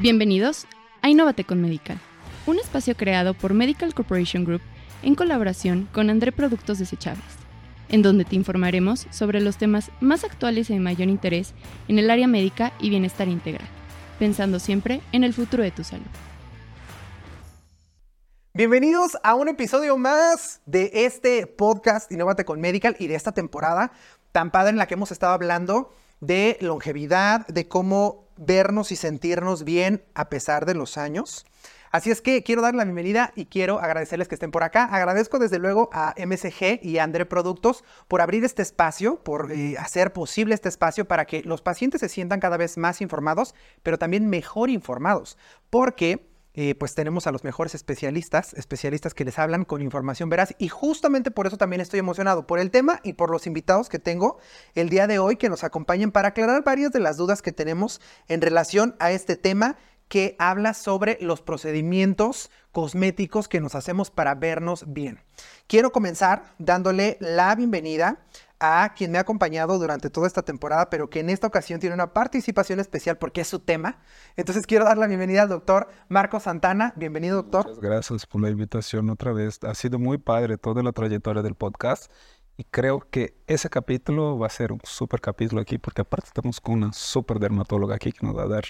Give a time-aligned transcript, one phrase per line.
[0.00, 0.66] Bienvenidos
[1.02, 2.00] a Innovate con Medical,
[2.46, 4.60] un espacio creado por Medical Corporation Group
[5.04, 7.22] en colaboración con André Productos Desechables,
[7.88, 11.54] en donde te informaremos sobre los temas más actuales y de mayor interés
[11.86, 13.68] en el área médica y bienestar integral,
[14.18, 16.04] pensando siempre en el futuro de tu salud.
[18.52, 23.92] Bienvenidos a un episodio más de este podcast Innovate con Medical y de esta temporada
[24.32, 29.64] tan padre en la que hemos estado hablando de longevidad, de cómo vernos y sentirnos
[29.64, 31.44] bien a pesar de los años.
[31.94, 34.86] Así es que quiero dar la bienvenida y quiero agradecerles que estén por acá.
[34.86, 39.76] Agradezco desde luego a MSG y a André Productos por abrir este espacio, por eh,
[39.78, 43.96] hacer posible este espacio para que los pacientes se sientan cada vez más informados, pero
[43.96, 45.38] también mejor informados.
[45.70, 50.54] Porque eh, pues tenemos a los mejores especialistas, especialistas que les hablan con información veraz
[50.58, 53.98] y justamente por eso también estoy emocionado por el tema y por los invitados que
[53.98, 54.38] tengo
[54.76, 58.00] el día de hoy que nos acompañen para aclarar varias de las dudas que tenemos
[58.28, 59.76] en relación a este tema
[60.08, 65.20] que habla sobre los procedimientos cosméticos que nos hacemos para vernos bien.
[65.66, 68.18] Quiero comenzar dándole la bienvenida
[68.64, 71.94] a quien me ha acompañado durante toda esta temporada, pero que en esta ocasión tiene
[71.94, 73.98] una participación especial porque es su tema.
[74.36, 76.92] Entonces quiero dar la bienvenida al doctor Marco Santana.
[76.96, 77.66] Bienvenido, doctor.
[77.66, 79.62] Muchas gracias por la invitación otra vez.
[79.64, 82.10] Ha sido muy padre toda la trayectoria del podcast
[82.56, 86.60] y creo que ese capítulo va a ser un súper capítulo aquí porque aparte estamos
[86.60, 88.64] con una súper dermatóloga aquí que nos va a dar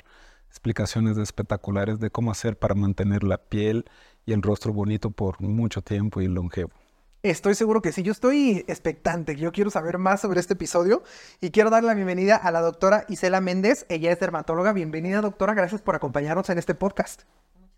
[0.48, 3.84] explicaciones espectaculares de cómo hacer para mantener la piel
[4.24, 6.83] y el rostro bonito por mucho tiempo y longevo.
[7.24, 8.02] Estoy seguro que sí.
[8.02, 9.34] Yo estoy expectante.
[9.34, 11.02] Yo quiero saber más sobre este episodio
[11.40, 13.86] y quiero dar la bienvenida a la doctora Isela Méndez.
[13.88, 14.74] Ella es dermatóloga.
[14.74, 15.54] Bienvenida, doctora.
[15.54, 17.22] Gracias por acompañarnos en este podcast.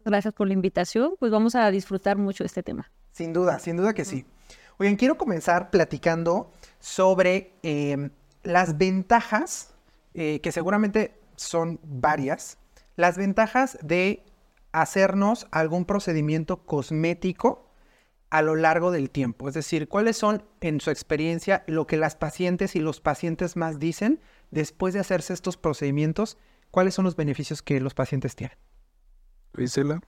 [0.05, 1.15] Gracias por la invitación.
[1.21, 2.91] Pues vamos a disfrutar mucho este tema.
[3.13, 4.27] Sin duda, sin duda que sí.
[4.79, 6.51] Oigan, quiero comenzar platicando
[6.81, 8.11] sobre em,
[8.43, 9.75] las ventajas,
[10.15, 12.59] eh, que seguramente son varias,
[12.97, 14.25] las ventajas de
[14.73, 17.66] hacernos algún procedimiento cosmético
[18.31, 19.49] a lo largo del tiempo?
[19.49, 23.79] Es decir, ¿cuáles son, en su experiencia, lo que las pacientes y los pacientes más
[23.79, 24.21] dicen
[24.51, 26.39] después de hacerse estos procedimientos?
[26.71, 28.57] ¿Cuáles son los beneficios que los pacientes tienen?
[29.57, 30.01] Isela.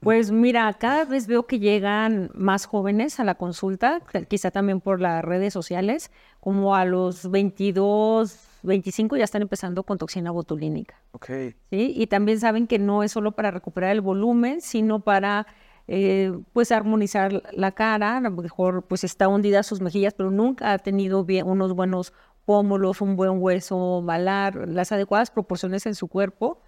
[0.00, 5.00] Pues mira, cada vez veo que llegan más jóvenes a la consulta, quizá también por
[5.00, 11.00] las redes sociales, como a los 22, 25 ya están empezando con toxina botulínica.
[11.12, 11.26] Ok.
[11.70, 11.94] ¿sí?
[11.96, 15.46] Y también saben que no es solo para recuperar el volumen, sino para
[15.86, 20.72] eh, pues armonizar la cara, a lo mejor pues está hundida sus mejillas, pero nunca
[20.72, 22.12] ha tenido bien, unos buenos
[22.44, 26.60] pómulos, un buen hueso malar, las adecuadas proporciones en su cuerpo,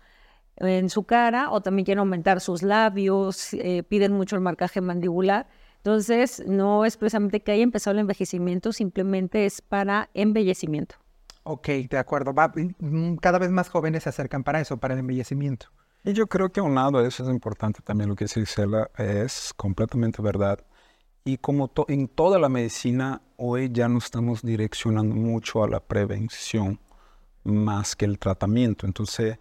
[0.56, 5.48] en su cara, o también quieren aumentar sus labios, eh, piden mucho el marcaje mandibular.
[5.78, 10.96] Entonces, no es precisamente que haya empezado el envejecimiento, simplemente es para embellecimiento.
[11.44, 12.34] Ok, de acuerdo.
[12.80, 15.68] Mm, cada vez más jóvenes se acercan para eso, para el embellecimiento.
[16.06, 20.22] Y yo creo que a eso es importante también lo que dice Isela, es completamente
[20.22, 20.64] verdad.
[21.24, 26.78] Y como en toda la medicina, hoy ya nos estamos direccionando mucho a la prevención
[27.42, 28.86] más que el tratamiento.
[28.86, 29.40] Entonces,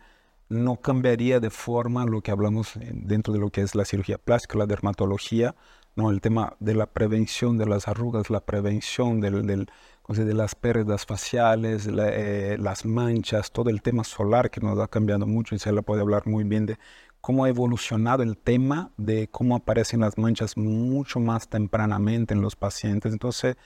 [0.49, 4.57] no cambiaría de forma lo que hablamos dentro de lo que es la cirugía plástica,
[4.57, 5.53] la dermatología,
[5.95, 9.69] no el tema de la prevención de las arrugas, la prevención del
[10.07, 15.25] de las pérdidas faciales, eh, las manchas, todo el tema solar que nos ha cambiado
[15.25, 16.77] mucho y se le puede hablar muy bien de
[17.21, 22.55] cómo ha evolucionado el tema de cómo aparecen las manchas mucho más tempranamente en los
[22.55, 23.11] pacientes.
[23.11, 23.57] Entonces,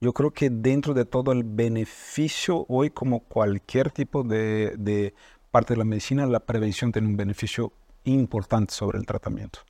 [0.00, 5.14] yo creo que dentro de todo el beneficio, hoy como cualquier tipo de, de
[5.52, 7.72] parte de la medicina, la prevención tiene un beneficio
[8.02, 9.60] importante sobre el tratamiento.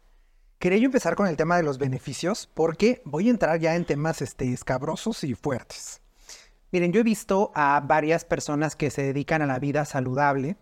[0.58, 3.84] Quería yo empezar con el tema de los beneficios porque voy a entrar ya en
[3.84, 6.00] temas este, escabrosos y fuertes.
[6.74, 10.56] Miren, yo he visto a varias personas que se dedican a la vida saludable,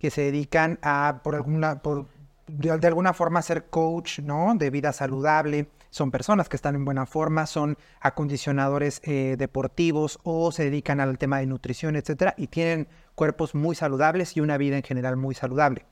[0.00, 2.08] que se dedican a, por alguna, por,
[2.48, 4.56] de, alguna forma, ser coach, ¿no?
[4.56, 5.68] De vida saludable.
[5.90, 11.18] Son personas que están en buena forma, son acondicionadores eh, deportivos o se dedican al
[11.18, 15.36] tema de nutrición, etcétera, y tienen cuerpos muy saludables y una vida en general muy
[15.36, 15.86] saludable.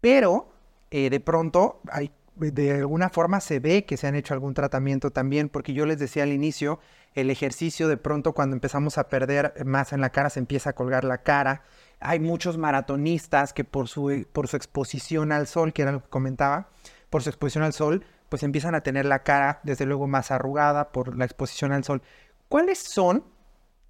[0.00, 0.52] Pero
[0.90, 5.10] eh, de pronto hay de alguna forma se ve que se han hecho algún tratamiento
[5.10, 6.80] también, porque yo les decía al inicio,
[7.14, 10.72] el ejercicio de pronto cuando empezamos a perder masa en la cara se empieza a
[10.72, 11.62] colgar la cara.
[12.00, 16.08] Hay muchos maratonistas que por su, por su exposición al sol, que era lo que
[16.08, 16.70] comentaba,
[17.10, 20.90] por su exposición al sol, pues empiezan a tener la cara desde luego más arrugada
[20.90, 22.02] por la exposición al sol.
[22.48, 23.24] ¿Cuáles son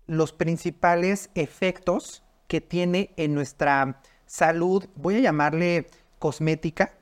[0.07, 5.87] los principales efectos que tiene en nuestra salud, voy a llamarle
[6.19, 6.93] cosmética,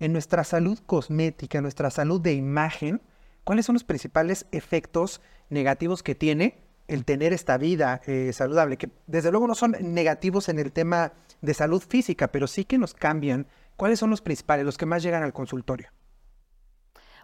[0.00, 3.00] en nuestra salud cosmética, en nuestra salud de imagen,
[3.44, 5.20] cuáles son los principales efectos
[5.50, 6.58] negativos que tiene
[6.88, 11.12] el tener esta vida eh, saludable, que desde luego no son negativos en el tema
[11.40, 13.46] de salud física, pero sí que nos cambian.
[13.76, 15.88] ¿Cuáles son los principales, los que más llegan al consultorio?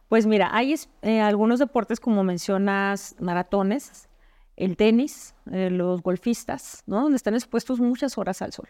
[0.09, 4.09] Pues mira, hay eh, algunos deportes como mencionas, maratones,
[4.57, 7.03] el tenis, eh, los golfistas, ¿no?
[7.03, 8.69] Donde están expuestos muchas horas al sol.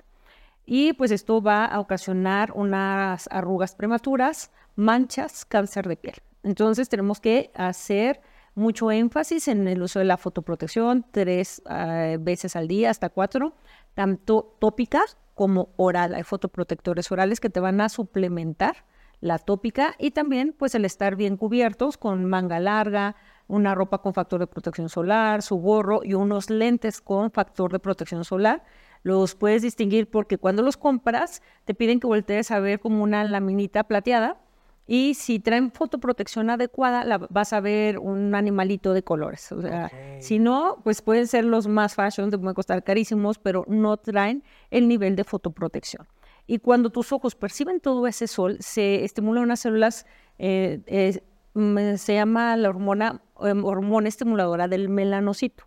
[0.67, 6.17] Y pues esto va a ocasionar unas arrugas prematuras, manchas, cáncer de piel.
[6.43, 8.21] Entonces tenemos que hacer
[8.57, 13.55] mucho énfasis en el uso de la fotoprotección tres eh, veces al día, hasta cuatro,
[13.95, 15.03] tanto tópica
[15.35, 16.15] como oral.
[16.15, 18.85] Hay fotoprotectores orales que te van a suplementar
[19.21, 23.17] la tópica y también pues el estar bien cubiertos con manga larga,
[23.47, 27.79] una ropa con factor de protección solar, su gorro y unos lentes con factor de
[27.79, 28.65] protección solar.
[29.07, 33.23] Los puedes distinguir porque cuando los compras te piden que voltees a ver como una
[33.23, 34.37] laminita plateada
[34.85, 39.53] y si traen fotoprotección adecuada, la, vas a ver un animalito de colores.
[39.53, 43.65] O sea, si no, pues pueden ser los más fashion, te pueden costar carísimos, pero
[43.69, 44.43] no traen
[44.73, 46.09] el nivel de fotoprotección.
[46.49, 50.05] Y cuando tus ojos perciben todo ese sol, se estimulan unas células,
[50.41, 51.21] eh,
[51.55, 55.63] mm, se llama la hormona, em, hormona estimuladora del melanocito.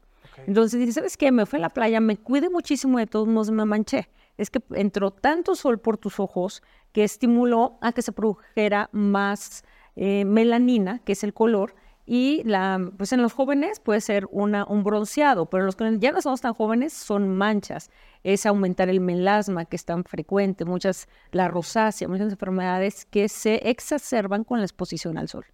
[0.47, 1.31] Entonces ¿sabes qué?
[1.31, 4.09] Me fui a la playa, me cuide muchísimo, de todos modos me manché.
[4.37, 9.63] Es que entró tanto sol por tus ojos que estimuló a que se produjera más
[9.95, 11.75] eh, melanina, que es el color,
[12.11, 15.99] y la, pues en los jóvenes puede ser una, un bronceado, pero en los que
[15.99, 17.91] ya no somos tan jóvenes son manchas.
[18.23, 23.69] Es aumentar el melasma, que es tan frecuente, muchas, la rosácea, muchas enfermedades que se
[23.69, 25.45] exacerban con la exposición al sol.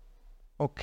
[0.56, 0.82] Ok.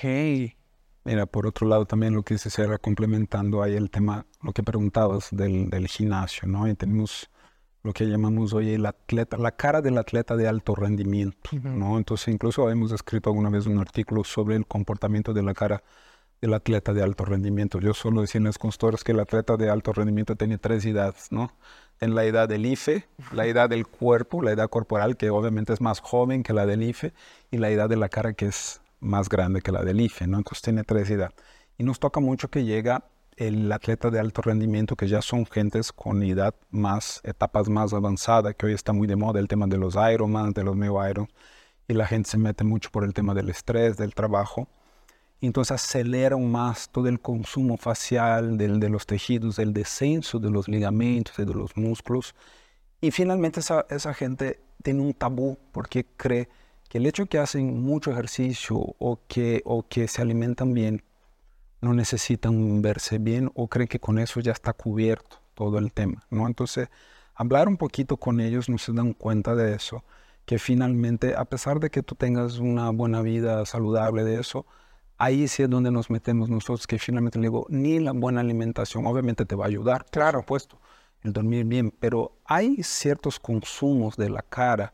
[1.05, 4.63] Mira, por otro lado también lo que se era complementando ahí el tema, lo que
[4.63, 6.69] preguntabas del, del gimnasio, ¿no?
[6.69, 7.29] Y tenemos
[7.83, 11.99] lo que llamamos hoy el atleta, la cara del atleta de alto rendimiento, ¿no?
[11.99, 15.83] Entonces incluso hemos escrito alguna vez un artículo sobre el comportamiento de la cara
[16.41, 17.81] del atleta de alto rendimiento.
[17.81, 21.29] Yo solo decía en los consultores que el atleta de alto rendimiento tiene tres edades,
[21.31, 21.53] ¿no?
[22.01, 25.81] En la edad del IFE, la edad del cuerpo, la edad corporal, que obviamente es
[25.81, 27.13] más joven que la del IFE,
[27.51, 30.39] y la edad de la cara, que es más grande que la del IFE, ¿no?
[30.39, 31.35] Entonces tiene tres edades.
[31.77, 33.05] Y nos toca mucho que llega
[33.37, 38.55] el atleta de alto rendimiento, que ya son gentes con edad más, etapas más avanzadas,
[38.55, 41.29] que hoy está muy de moda el tema de los Ironman, de los Neo Iron,
[41.89, 44.69] y la gente se mete mucho por el tema del estrés, del trabajo.
[45.41, 50.69] Entonces aceleran más todo el consumo facial del, de los tejidos, el descenso de los
[50.69, 52.35] ligamentos y de los músculos.
[53.01, 56.49] Y finalmente esa, esa gente tiene un tabú porque cree
[56.93, 61.03] que el hecho que hacen mucho ejercicio o que, o que se alimentan bien
[61.81, 66.23] no necesitan verse bien o creen que con eso ya está cubierto todo el tema,
[66.29, 66.47] ¿no?
[66.47, 66.91] Entonces,
[67.35, 70.05] hablar un poquito con ellos no se dan cuenta de eso,
[70.45, 74.67] que finalmente, a pesar de que tú tengas una buena vida saludable de eso,
[75.17, 79.07] ahí sí es donde nos metemos nosotros, que finalmente le digo, ni la buena alimentación,
[79.07, 80.79] obviamente te va a ayudar, claro, puesto,
[81.23, 84.93] el dormir bien, pero hay ciertos consumos de la cara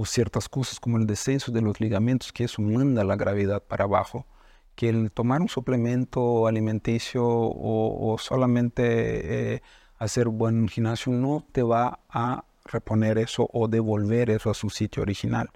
[0.00, 3.84] o ciertas cosas como el descenso de los ligamentos, que eso manda la gravedad para
[3.84, 4.26] abajo,
[4.74, 9.62] que el tomar un suplemento alimenticio o, solamente eh,
[9.98, 15.02] hacer buen gimnasio no te va a reponer eso o devolver eso a su sitio
[15.02, 15.50] original.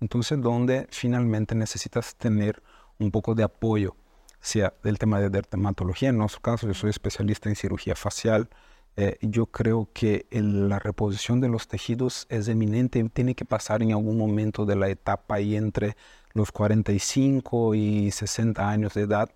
[0.00, 2.62] Entonces, donde finalmente necesitas tener
[3.00, 3.96] un poco de apoyo,
[4.40, 8.48] sea del tema de dermatología, en nuestro caso yo soy especialista en cirugía facial,
[9.00, 13.92] eh, yo creo que la reposición de los tejidos es eminente, tiene que pasar en
[13.92, 15.96] algún momento de la etapa y entre
[16.32, 19.30] los 45 y 60 años de edad,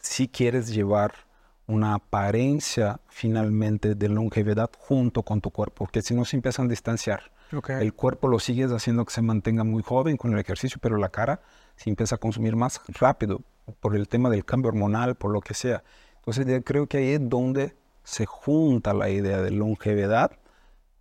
[0.00, 1.12] si quieres llevar
[1.66, 6.68] una apariencia finalmente de longevidad junto con tu cuerpo, porque si no se empiezan a
[6.68, 7.32] distanciar.
[7.80, 11.08] El cuerpo lo sigues haciendo que se mantenga muy joven con el ejercicio, pero la
[11.08, 11.42] cara
[11.74, 13.42] se empieza a consumir más rápido
[13.80, 15.82] por el tema del cambio hormonal, por lo que sea.
[16.18, 20.32] Entonces yo creo que ahí es donde se junta la idea de longevidad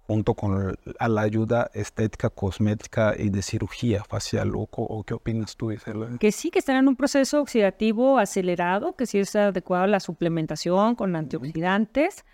[0.10, 4.54] junto con la ayuda estética, cosmética y de cirugía facial.
[4.56, 6.18] ¿O, qué opinas tú, Isela?
[6.20, 10.96] Que sí, que están en un proceso oxidativo acelerado, que sí es adecuado la suplementación
[10.96, 12.26] con antioxidantes,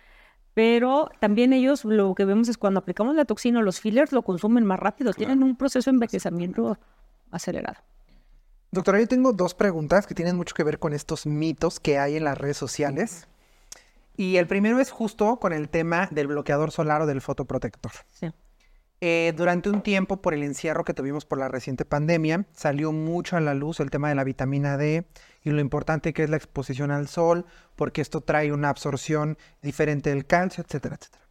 [0.54, 4.64] pero también ellos lo que vemos es cuando aplicamos la toxina, los fillers lo consumen
[4.64, 6.78] más rápido, tienen un proceso de envejecimiento
[7.30, 7.76] acelerado.
[8.72, 12.16] Doctora, yo tengo dos preguntas que tienen mucho que ver con estos mitos que hay
[12.16, 13.28] en las redes sociales.
[14.16, 17.92] Y el primero es justo con el tema del bloqueador solar o del fotoprotector.
[18.10, 18.32] Sí.
[19.02, 23.36] Eh, durante un tiempo, por el encierro que tuvimos por la reciente pandemia, salió mucho
[23.36, 25.06] a la luz el tema de la vitamina D
[25.42, 27.44] y lo importante que es la exposición al sol,
[27.76, 31.26] porque esto trae una absorción diferente del calcio, etcétera, etcétera.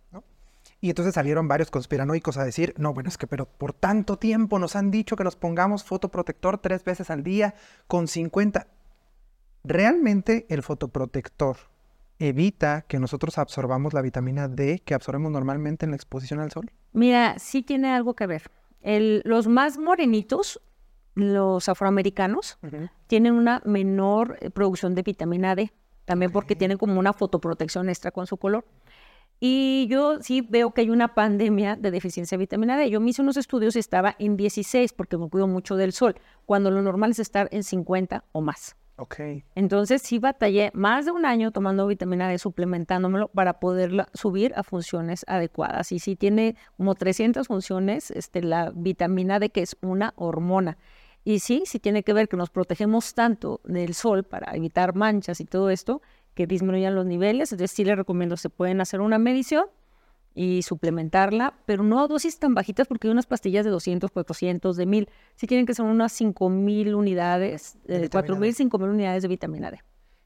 [0.80, 4.60] Y entonces salieron varios conspiranoicos a decir, no, bueno, es que pero por tanto tiempo
[4.60, 7.56] nos han dicho que nos pongamos fotoprotector tres veces al día
[7.88, 8.68] con 50.
[9.64, 11.58] Realmente el fotoprotector
[12.20, 16.72] evita que nosotros absorbamos la vitamina D que absorbemos normalmente en la exposición al sol?
[16.94, 18.44] Mira, sí tiene algo que ver.
[18.82, 20.62] El- los más morenitos,
[21.16, 22.58] los afroamericanos,
[23.08, 25.72] tienen una menor eh, producción de vitamina D,
[26.06, 28.66] también porque tienen como una fotoprotección extra con su color.
[29.40, 32.90] Y yo sí veo que hay una pandemia de deficiencia de vitamina D.
[32.90, 36.16] Yo me hice unos estudios y estaba en 16 porque me cuido mucho del sol,
[36.46, 38.76] cuando lo normal es estar en 50 o más.
[38.98, 39.16] Ok.
[39.56, 44.64] Entonces sí batallé más de un año tomando vitamina D, suplementándomelo para poderla subir a
[44.64, 45.92] funciones adecuadas.
[45.92, 50.78] Y sí tiene como 300 funciones este, la vitamina D, que es una hormona.
[51.26, 55.42] Y sí, sí tiene que ver que nos protegemos tanto del sol para evitar manchas
[55.42, 56.02] y todo esto,
[56.34, 57.52] que disminuyan los niveles.
[57.52, 59.66] Entonces sí les recomiendo, se pueden hacer una medición
[60.36, 64.76] y suplementarla, pero no a dosis tan bajitas porque hay unas pastillas de 200, 400,
[64.76, 65.10] de 1000.
[65.36, 68.54] Sí tienen que ser unas 5000 unidades, De eh, vitamina 4000, D.
[68.56, 69.80] 5000 unidades de vitamina D.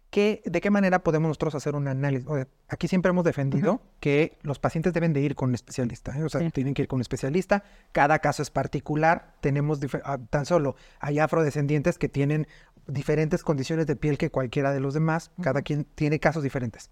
[0.10, 2.28] ¿Qué, ¿De qué manera podemos nosotros hacer un análisis?
[2.28, 6.18] O sea, aquí siempre hemos defendido que los pacientes deben de ir con un especialista.
[6.18, 6.24] ¿eh?
[6.24, 6.50] O sea, Sí.
[6.50, 7.64] tienen que ir con un especialista.
[7.92, 9.36] Cada caso es particular.
[9.40, 12.48] Tenemos ah, tan solo hay afrodescendientes que tienen
[12.88, 15.30] diferentes condiciones de piel que cualquiera de los demás.
[15.44, 16.90] Cada quien tiene casos diferentes.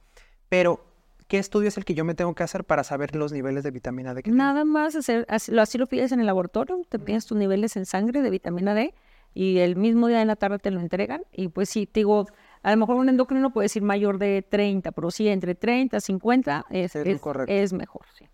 [0.47, 0.85] Pero,
[1.27, 3.71] ¿qué estudio es el que yo me tengo que hacer para saber los niveles de
[3.71, 4.37] vitamina D que tengo?
[4.37, 7.75] Nada más hacer, así, lo- así lo pides en el laboratorio, te pides tus niveles
[7.77, 8.93] en sangre de vitamina D
[9.33, 11.21] y el mismo día en la tarde te lo entregan.
[11.31, 12.25] Y pues sí, te digo,
[12.63, 16.01] a lo mejor un endocrino puede decir mayor de 30, pero sí, entre 30 y
[16.01, 18.05] 50 es, Es mejor.
[18.17, 18.25] Sí.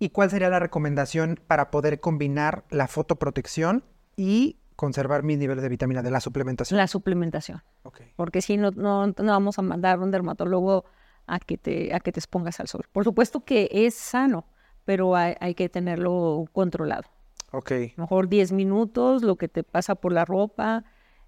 [0.00, 3.84] ¿Y cuál sería la recomendación para poder combinar la fotoprotección
[4.16, 6.78] y conservar mis niveles de vitamina D, la suplementación?
[6.78, 8.00] La suplementación, Ok.
[8.16, 10.84] porque si no, no, no vamos a mandar a un dermatólogo
[11.28, 12.84] a que, te, a que te expongas al sol.
[12.92, 14.46] Por supuesto que es sano,
[14.84, 17.04] pero hay, hay que tenerlo controlado.
[17.52, 17.72] Ok.
[17.72, 20.84] A lo mejor 10 minutos, lo que te pasa por la ropa,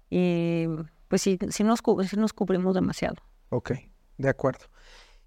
[0.09, 0.65] y
[1.07, 3.15] pues sí, sí nos, sí nos cubrimos demasiado.
[3.49, 3.71] Ok,
[4.17, 4.65] de acuerdo.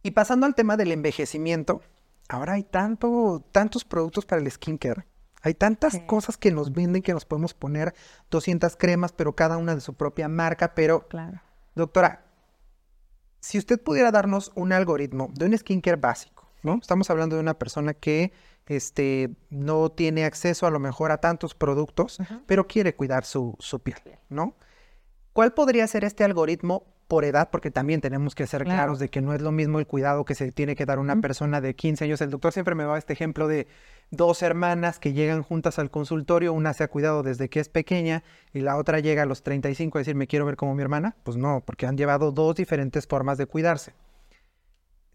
[0.02, 1.80] Y pasando al tema del envejecimiento,
[2.28, 5.04] ahora hay tanto, tantos productos para el skincare.
[5.42, 6.00] Hay tantas Sí.
[6.06, 7.94] cosas que nos venden que nos podemos poner
[8.30, 10.74] 200 cremas, pero cada una de su propia marca.
[10.74, 11.40] Pero, Claro.
[11.74, 12.24] doctora,
[13.44, 16.78] si usted pudiera darnos un algoritmo de un skincare básico, ¿no?
[16.80, 18.32] Estamos hablando de una persona que
[18.66, 23.80] este, no tiene acceso a lo mejor a tantos productos, pero quiere cuidar su, su
[23.80, 23.98] piel,
[24.30, 24.56] ¿no?
[25.34, 27.48] ¿Cuál podría ser este algoritmo por edad?
[27.50, 28.76] Porque también tenemos que ser Claro.
[28.78, 31.16] claros de que no es lo mismo el cuidado que se tiene que dar una
[31.20, 32.20] persona de 15 años.
[32.20, 33.66] El doctor siempre me va a este ejemplo de
[34.10, 38.22] dos hermanas que llegan juntas al consultorio, una se ha cuidado desde que es pequeña
[38.52, 41.16] y la otra llega a los 35 a decir, me quiero ver como mi hermana.
[41.22, 43.94] Pues no, porque han llevado dos diferentes formas de cuidarse.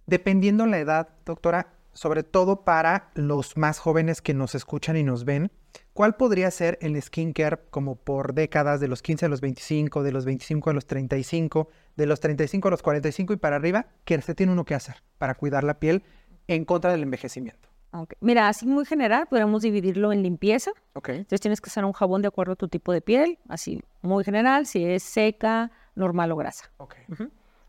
[0.05, 5.24] Dependiendo la edad, doctora, sobre todo para los más jóvenes que nos escuchan y nos
[5.25, 5.51] ven,
[5.93, 10.12] ¿cuál podría ser el skincare como por décadas, de los 15 a los 25, de
[10.12, 14.22] los 25 a los 35, de los 35 a los 45 y para arriba, que
[14.22, 16.03] se tiene uno que hacer para cuidar la piel
[16.48, 17.69] en contra del envejecimiento?
[17.91, 18.13] Ok.
[18.19, 20.72] Mira, así muy general, podemos dividirlo en limpieza.
[20.93, 21.10] Ok.
[21.10, 24.24] Entonces tienes que usar un jabón de acuerdo a tu tipo de piel, así muy
[24.24, 26.72] general, si es seca, normal o grasa.
[26.77, 26.96] Ok.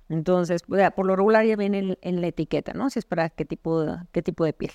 [0.08, 2.90] Entonces, por lo regular ya viene en, en la etiqueta, ¿no?
[2.90, 4.72] Si es para qué tipo de, qué tipo de piel.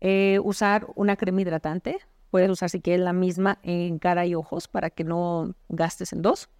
[0.00, 1.98] Eh, usar una crema hidratante.
[2.36, 6.20] Puedes usar si quieres la misma en cara y ojos para que no gastes en
[6.20, 6.50] dos.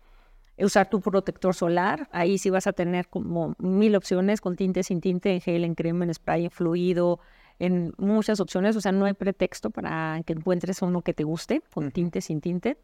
[0.57, 2.09] Usar tu protector solar.
[2.13, 5.75] Ahí sí vas a tener como mil opciones con tinte, sin tinte, en gel, en
[5.75, 7.21] crema, en spray, en fluido,
[7.59, 8.75] en muchas opciones.
[8.75, 12.41] O sea, no hay pretexto para que encuentres uno que te guste, con tinte, sin
[12.41, 12.79] tinte.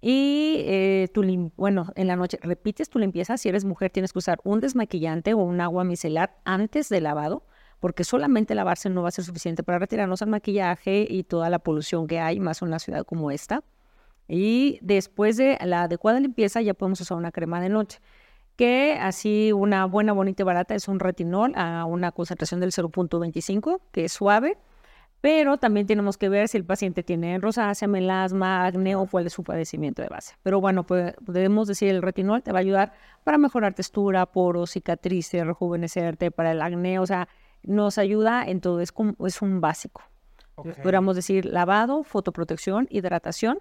[0.00, 3.36] Y eh, tu lim- bueno, en la noche repites tu limpieza.
[3.36, 7.44] Si eres mujer, tienes que usar un desmaquillante o un agua micelar antes del lavado,
[7.82, 11.58] porque solamente lavarse no va a ser suficiente para retirarnos el maquillaje y toda la
[11.58, 13.64] polución que hay, más en una ciudad como esta.
[14.28, 17.98] Y después de la adecuada limpieza, ya podemos usar una crema de noche.
[18.54, 23.80] Que así una buena, bonita y barata es un retinol a una concentración del 0.25,
[23.90, 24.58] que es suave.
[25.20, 29.32] Pero también tenemos que ver si el paciente tiene rosácea, melasma, acné o cuál es
[29.32, 30.36] su padecimiento de base.
[30.44, 32.92] Pero bueno, podemos decir el retinol te va a ayudar
[33.24, 37.28] para mejorar textura, poros, cicatrices, rejuvenecerte, para el acné, o sea,
[37.62, 40.02] nos ayuda en todo, es, como, es un básico.
[40.54, 40.76] Ok.
[40.82, 43.60] Podríamos decir lavado, fotoprotección, hidratación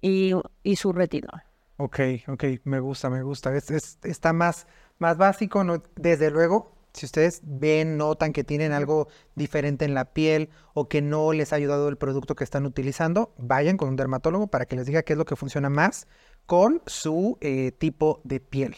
[0.00, 0.32] y,
[0.62, 1.42] y su retinol.
[1.76, 3.54] Ok, ok, me gusta, me gusta.
[3.54, 4.66] Es, es- está más,
[4.98, 5.82] más básico, ¿no?
[5.96, 11.02] Desde luego, si ustedes ven, notan que tienen algo diferente en la piel o que
[11.02, 14.74] no les ha ayudado el producto que están utilizando, vayan con un dermatólogo para que
[14.74, 16.08] les diga qué es lo que funciona más
[16.46, 18.74] con su eh, tipo de piel.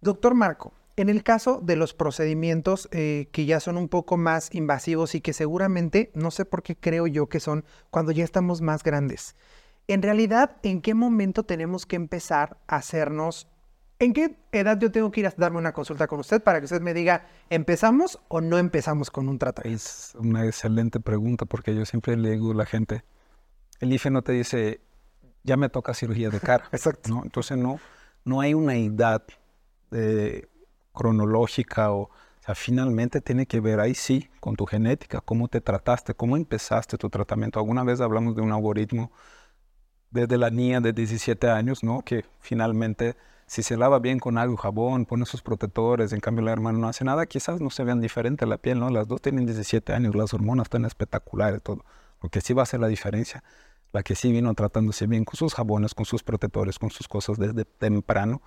[0.00, 4.54] Doctor Marco, en el caso de los procedimientos eh, que ya son un poco más
[4.54, 8.60] invasivos y que seguramente, no sé por qué creo yo que son cuando ya estamos
[8.60, 9.36] más grandes,
[9.88, 13.48] en realidad, ¿en qué momento tenemos que empezar a hacernos
[14.02, 16.64] ¿En qué edad yo tengo que ir a darme una consulta con usted para que
[16.64, 19.76] usted me diga, ¿empezamos o no empezamos con un tratamiento?
[19.76, 23.04] Es una excelente pregunta porque yo siempre le digo a la gente,
[23.78, 24.80] el IFE no te dice,
[25.44, 26.64] ya me toca cirugía de cara.
[26.72, 27.10] Exacto.
[27.10, 27.22] ¿no?
[27.22, 27.78] Entonces no,
[28.24, 29.22] no hay una edad
[29.92, 30.48] eh,
[30.92, 32.10] cronológica o, o
[32.44, 36.98] sea, finalmente tiene que ver ahí sí con tu genética, cómo te trataste, cómo empezaste
[36.98, 37.60] tu tratamiento.
[37.60, 39.12] Alguna vez hablamos de un algoritmo
[40.10, 42.02] desde la niña de 17 años, ¿no?
[42.02, 46.52] Que finalmente si se lava bien con algo, jabón, pone sus protectores, en cambio la
[46.52, 48.88] hermana no hace nada, quizás no se vean diferente la piel, ¿no?
[48.88, 51.84] Las dos tienen 17 años, las hormonas están espectaculares, todo.
[52.22, 53.44] Lo que sí va a hacer la diferencia,
[53.92, 57.38] la que sí vino tratándose bien con sus jabones, con sus protectores, con sus cosas
[57.38, 58.40] desde temprano,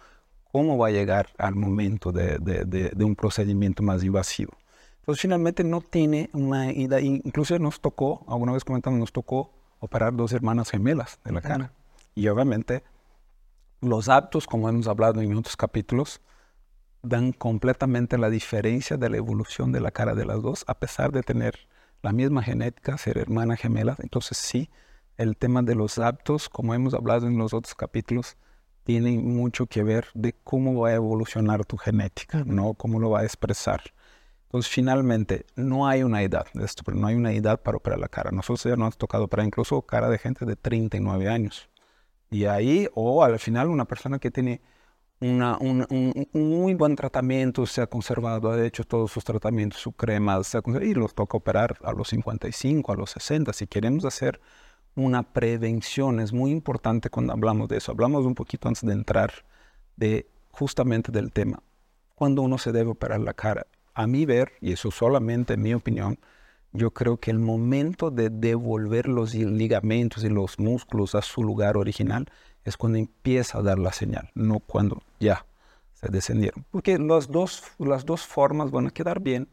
[0.56, 4.54] cómo va a llegar al momento de, de, de, de un procedimiento más invasivo.
[5.02, 10.16] Entonces finalmente no tiene una ida, incluso nos tocó, alguna vez comentamos, nos tocó operar
[10.16, 11.74] dos hermanas gemelas de la cara.
[12.16, 12.84] Y obviamente
[13.82, 16.22] los actos, como hemos hablado en otros capítulos,
[17.04, 21.12] dan completamente la diferencia de la evolución de la cara de las dos, a pesar
[21.12, 21.68] de tener
[22.02, 24.00] la misma genética, ser hermanas gemelas.
[24.00, 24.70] Entonces sí,
[25.18, 28.38] el tema de los actos, como hemos hablado en los otros capítulos,
[28.86, 32.76] tiene mucho que ver de cómo va a evolucionar tu genética, ¿no?
[32.76, 33.82] Cómo lo va a expresar.
[34.46, 38.08] Entonces, finalmente, no hay una edad, esto, pero no hay una edad para operar la
[38.08, 38.30] cara.
[38.32, 41.68] Nosotros ya nos ha tocado operar incluso cara de gente de 39 años.
[42.30, 44.62] Y ahí, o al final, una persona que tiene
[45.20, 49.82] una, un, un, un, muy buen tratamiento, se ha conservado, ha hecho todos sus tratamientos,
[49.82, 53.52] su crema, se ha y los toca operar a los 55, a los 60.
[53.52, 54.40] Si queremos hacer
[54.96, 57.92] una prevención, es muy importante cuando hablamos de eso.
[57.92, 59.32] Hablamos un poquito antes de entrar
[59.98, 61.62] de justamente del tema.
[62.16, 65.74] Cuando uno se debe operar la cara, a mi ver, y eso solamente en mi
[65.74, 66.20] opinión,
[66.72, 71.78] yo creo que el momento de devolver los ligamentos y los músculos a su lugar
[71.78, 72.28] original
[72.64, 75.46] es cuando empieza a dar la señal, no cuando ya
[75.94, 76.66] se descendieron.
[76.72, 79.48] Porque las dos, las dos formas van a quedar bien,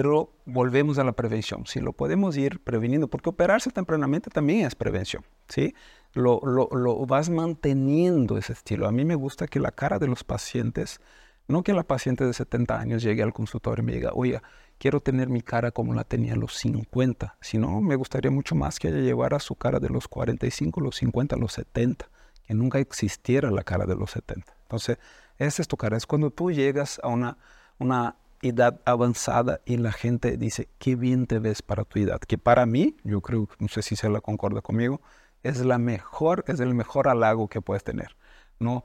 [0.00, 1.66] pero volvemos a la prevención.
[1.66, 5.74] Si lo podemos ir preveniendo, porque operarse tempranamente también es prevención, ¿sí?
[6.14, 8.88] Lo, lo, lo vas manteniendo ese estilo.
[8.88, 11.02] A mí me gusta que la cara de los pacientes,
[11.48, 14.40] no que la paciente de 70 años llegue al consultorio y me diga, oye,
[14.78, 18.78] quiero tener mi cara como la tenía a los 50, sino me gustaría mucho más
[18.78, 22.08] que ella llevara su cara de los 45, los 50, los 70,
[22.46, 24.50] que nunca existiera la cara de los 70.
[24.62, 24.96] Entonces,
[25.36, 27.36] esa es tu cara, es cuando tú llegas a una,
[27.78, 32.38] una edad avanzada y la gente dice, qué bien te ves para tu edad, que
[32.38, 35.00] para mí, yo creo, no sé si se la concorda conmigo,
[35.42, 38.16] es la mejor, es el mejor halago que puedes tener.
[38.58, 38.84] No,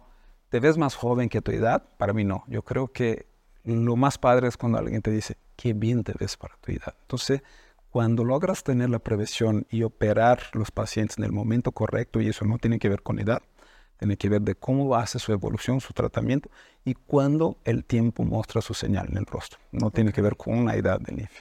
[0.50, 2.44] te ves más joven que tu edad, para mí no.
[2.48, 3.28] Yo creo que
[3.64, 6.96] lo más padre es cuando alguien te dice, qué bien te ves para tu edad.
[7.02, 7.42] Entonces,
[7.90, 12.46] cuando logras tener la prevención y operar los pacientes en el momento correcto, y eso
[12.46, 13.42] no tiene que ver con edad,
[13.98, 16.50] tiene que ver de cómo hace su evolución, su tratamiento,
[16.84, 19.60] y cuando el tiempo muestra su señal en el rostro.
[19.72, 21.32] No tiene que ver con una edad de NIF.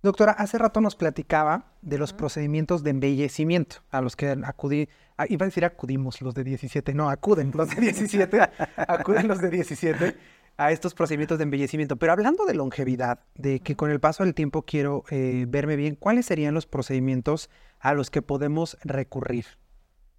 [0.00, 4.88] Doctora, hace rato nos platicaba de los procedimientos de embellecimiento a los que acudí,
[5.28, 8.40] iba a decir acudimos los de 17, no, acuden los de 17,
[8.76, 10.16] acuden los de 17
[10.56, 11.96] a estos procedimientos de embellecimiento.
[11.96, 15.96] Pero hablando de longevidad, de que con el paso del tiempo quiero eh, verme bien,
[15.96, 17.50] ¿cuáles serían los procedimientos
[17.80, 19.46] a los que podemos recurrir?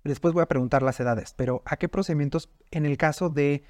[0.03, 3.63] Después voy a preguntar las edades, pero ¿a qué procedimientos en el caso de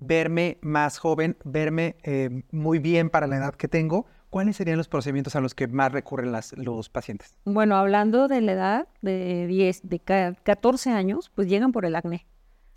[0.00, 4.06] verme más joven, verme eh, muy bien para la edad que tengo?
[4.30, 7.38] ¿Cuáles serían los procedimientos a los que más recurren las, los pacientes?
[7.44, 10.00] Bueno, hablando de la edad de 10, de
[10.42, 12.26] 14 años, pues llegan por el acné.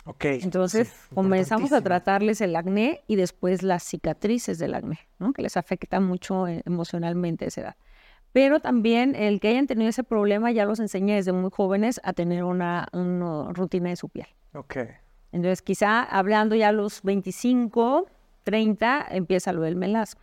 [0.04, 5.32] Okay, Entonces sí, comenzamos a tratarles el acné y después las cicatrices del acné, ¿no?
[5.32, 7.76] que les afecta mucho eh, emocionalmente a esa edad.
[8.32, 12.12] Pero también el que hayan tenido ese problema ya los enseña desde muy jóvenes a
[12.12, 14.28] tener una, una rutina de su piel.
[14.52, 14.88] Okay.
[15.32, 18.06] Entonces quizá hablando ya a los 25,
[18.44, 20.22] 30, empieza lo del melasma.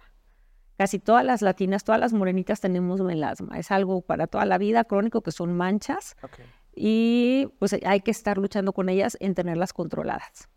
[0.78, 3.58] Casi todas las latinas, todas las morenitas tenemos melasma.
[3.58, 6.16] Es algo para toda la vida crónico que son manchas.
[6.22, 6.46] Okay
[6.80, 10.48] y pues hay que estar luchando con ellas en tenerlas controladas.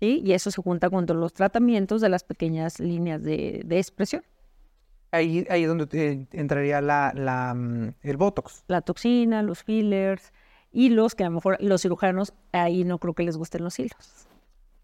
[0.00, 0.20] ¿sí?
[0.24, 4.24] Y eso se junta con los tratamientos de las pequeñas líneas de, de expresión.
[5.12, 7.54] Ahí, ahí es donde eh, entraría la, la,
[8.02, 8.64] el Botox.
[8.66, 10.32] La toxina, los fillers,
[10.72, 14.26] hilos, que a lo mejor los cirujanos ahí no creo que les gusten los hilos.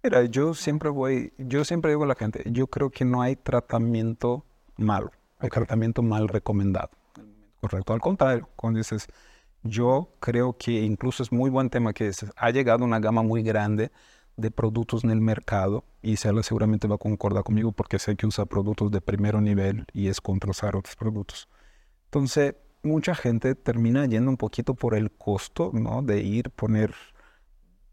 [0.03, 3.37] Mira, yo siempre voy, yo siempre digo a la gente, yo creo que no hay
[3.37, 4.45] tratamiento
[4.77, 6.91] malo, hay tratamiento mal recomendado.
[7.61, 9.09] Correcto, al contrario, cuando dices,
[9.63, 13.43] yo creo que incluso es muy buen tema que es, ha llegado una gama muy
[13.43, 13.91] grande
[14.39, 18.27] de productos en el mercado y Cela seguramente va a concordar conmigo porque sé que
[18.27, 21.49] usa productos de primer nivel y es contra usar otros productos.
[22.05, 26.03] Entonces, mucha gente termina yendo un poquito por el costo, ¿no?
[26.03, 26.95] De ir, poner...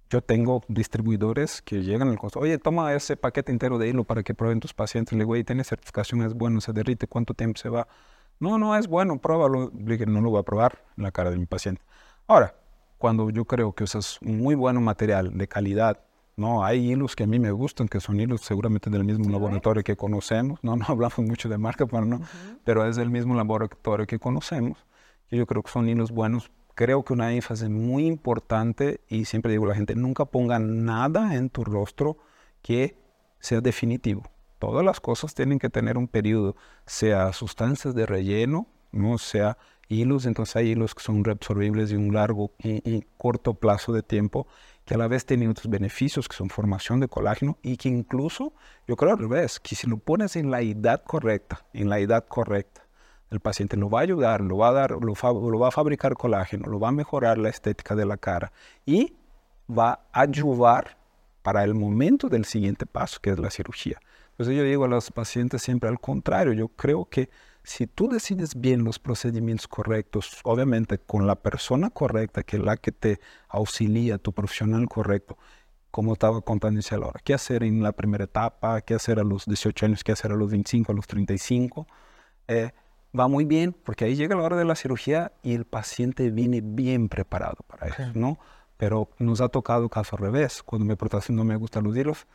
[0.08, 4.21] Yo tengo distribuidores que llegan al costo, oye, toma ese paquete entero de hilo para
[4.21, 5.13] que prueben tus pacientes.
[5.13, 7.88] Le digo, oye, tiene certificación, es bueno, se derrite, ¿cuánto tiempo se va?
[8.39, 9.71] No, no es bueno, pruébalo.
[9.75, 11.81] Le dije, no lo voy a probar en la cara de mi paciente.
[12.27, 12.55] Ahora,
[12.99, 15.99] cuando yo creo que usas un muy buen material de calidad,
[16.36, 19.84] no, hay hilos que a mí me gustan, que son hilos seguramente del mismo laboratorio
[19.84, 20.60] que conocemos.
[20.63, 22.21] No, no hablamos mucho de marca, pero no,
[22.63, 24.86] pero es del mismo laboratorio que conocemos.
[25.32, 29.54] Y yo creo que son hilos buenos creo que una énfasis muy importante, y siempre
[29.54, 32.17] digo a la gente, nunca ponga nada en tu rostro
[32.62, 32.98] que
[33.39, 34.24] sea definitivo.
[34.60, 40.26] Todas las cosas tienen que tener un periodo, sea sustancias de relleno, no sea hilos,
[40.26, 44.48] entonces hay hilos que son reabsorbibles de un largo y, corto plazo de tiempo,
[44.86, 48.54] que a la vez tienen otros beneficios, que son formación de colágeno, y que incluso,
[48.88, 52.26] yo creo al revés, que si lo pones en la edad correcta, en la edad
[52.28, 52.86] correcta,
[53.32, 56.69] el paciente lo va a ayudar, lo va a dar, lo, va a fabricar colágeno,
[56.69, 58.52] lo va a mejorar la estética de la cara
[58.86, 59.15] y
[59.67, 60.98] va a ayudar
[61.41, 64.00] para el momento del siguiente paso, que es la cirugía.
[64.32, 67.30] Entonces yo digo a los pacientes siempre al contrario, yo creo que
[67.65, 72.78] si tú decides bien los procedimientos correctos, obviamente con la persona correcta, que es la
[72.78, 75.38] que te auxilia, tu profesional correcto,
[75.91, 79.86] como estaba contando ahora, qué hacer en la primera etapa, qué hacer a los 18
[79.86, 81.88] años, qué hacer a los 25, a los 35,
[82.47, 82.71] eh,
[83.17, 86.62] va muy bien, porque ahí llega la hora de la cirugía y el paciente viene
[86.62, 88.38] bien preparado para eso, ¿no?
[88.78, 90.62] Pero nos ha tocado caso al revés.
[90.63, 92.28] Cuando me protección no me gustan los hilos,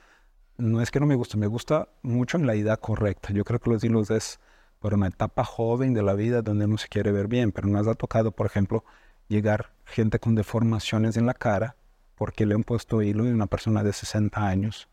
[0.56, 3.30] no es que no me guste, me gusta mucho en la edad correcta.
[3.32, 4.40] Yo creo que los hilos es
[4.80, 7.86] por una etapa joven de la vida donde uno se quiere ver bien, pero nos
[7.86, 8.84] ha tocado, por ejemplo,
[9.28, 11.76] llegar gente con deformaciones en la cara
[12.16, 14.88] porque le han puesto hilo en una persona de 60 años,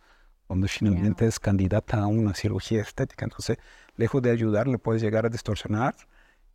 [0.48, 3.26] donde finalmente es candidata a una cirugía estética.
[3.26, 3.58] Entonces,
[3.96, 5.96] lejos de ayudar, le puedes llegar a distorsionar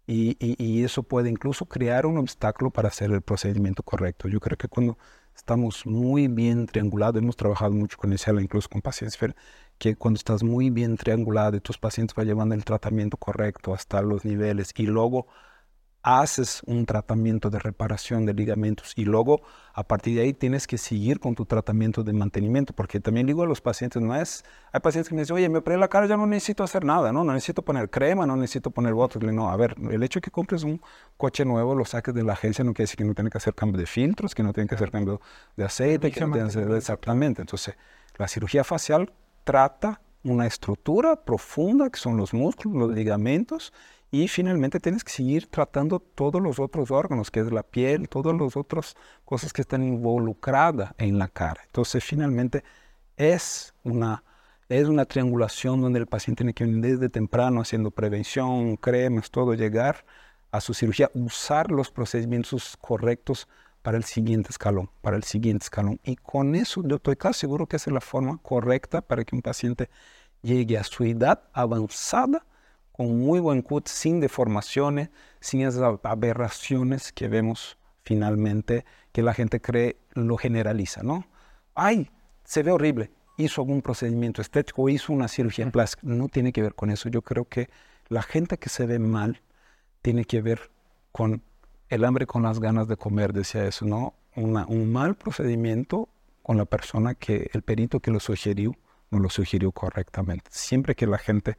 [0.07, 4.29] y, eso puede incluso crear un obstáculo para hacer el procedimiento correcto.
[4.29, 4.99] Yo creo que cuando
[5.37, 9.19] estamos muy bien triangulados, hemos trabajado mucho con ese incluso con pacientes,
[9.79, 14.25] que cuando estás muy bien triangulado tus pacientes van llevando el tratamiento correcto hasta los
[14.25, 15.27] niveles y luego
[16.03, 20.77] haces un tratamiento de reparación de ligamentos y luego a partir de ahí tienes que
[20.77, 24.81] seguir con tu tratamiento de mantenimiento, porque también digo a los pacientes, no es, hay
[24.81, 27.23] pacientes que me dicen, oye, me operé la cara, ya no necesito hacer nada, no,
[27.23, 30.31] no necesito poner crema, no necesito poner botox, no, a ver, el hecho de que
[30.31, 30.81] compres un
[31.17, 33.55] coche nuevo, lo saques de la agencia, no quiere decir que no tiene que hacer
[33.55, 35.21] cambio de filtros, que no tiene que hacer cambio
[35.57, 37.77] de aceite, que no tiene que hacer exactamente, entonces
[38.19, 39.13] la cirugía facial
[39.45, 43.73] trata una estructura profunda que son los músculos, los ligamentos
[44.13, 48.39] y finalmente tienes que seguir tratando todos los otros órganos, que es la piel, todas
[48.39, 48.95] las otras
[49.25, 51.63] cosas que están involucradas en la cara.
[51.65, 52.63] Entonces, finalmente
[53.17, 54.23] es una,
[54.69, 59.55] es una triangulación donde el paciente tiene que venir desde temprano haciendo prevención, cremas, todo,
[59.55, 60.05] llegar
[60.51, 63.49] a su cirugía, usar los procedimientos correctos
[63.81, 65.99] para el siguiente escalón, para el siguiente escalón.
[66.05, 69.41] Y con eso yo estoy casi seguro que es la forma correcta para que un
[69.41, 69.89] paciente
[70.43, 72.45] llegue a su edad avanzada
[72.93, 79.61] con muy buen cut, sin deformaciones, sin esas aberraciones que vemos finalmente, que la gente
[79.61, 81.27] cree lo generaliza, ¿no?
[81.75, 82.11] Ay,
[82.45, 86.75] se ve horrible, hizo algún procedimiento estético, hizo una cirugía plástica, no tiene que ver
[86.75, 87.09] con eso.
[87.09, 87.71] Yo creo que
[88.09, 89.41] la gente que se ve mal
[90.03, 90.71] tiene que ver
[91.13, 91.43] con
[91.89, 94.15] el hambre con las ganas de comer, decía eso, ¿no?
[94.35, 96.09] un mal procedimiento
[96.43, 98.75] con la persona que, el perito que lo sugirió,
[99.11, 100.51] no lo sugirió correctamente.
[100.51, 101.59] Siempre que la gente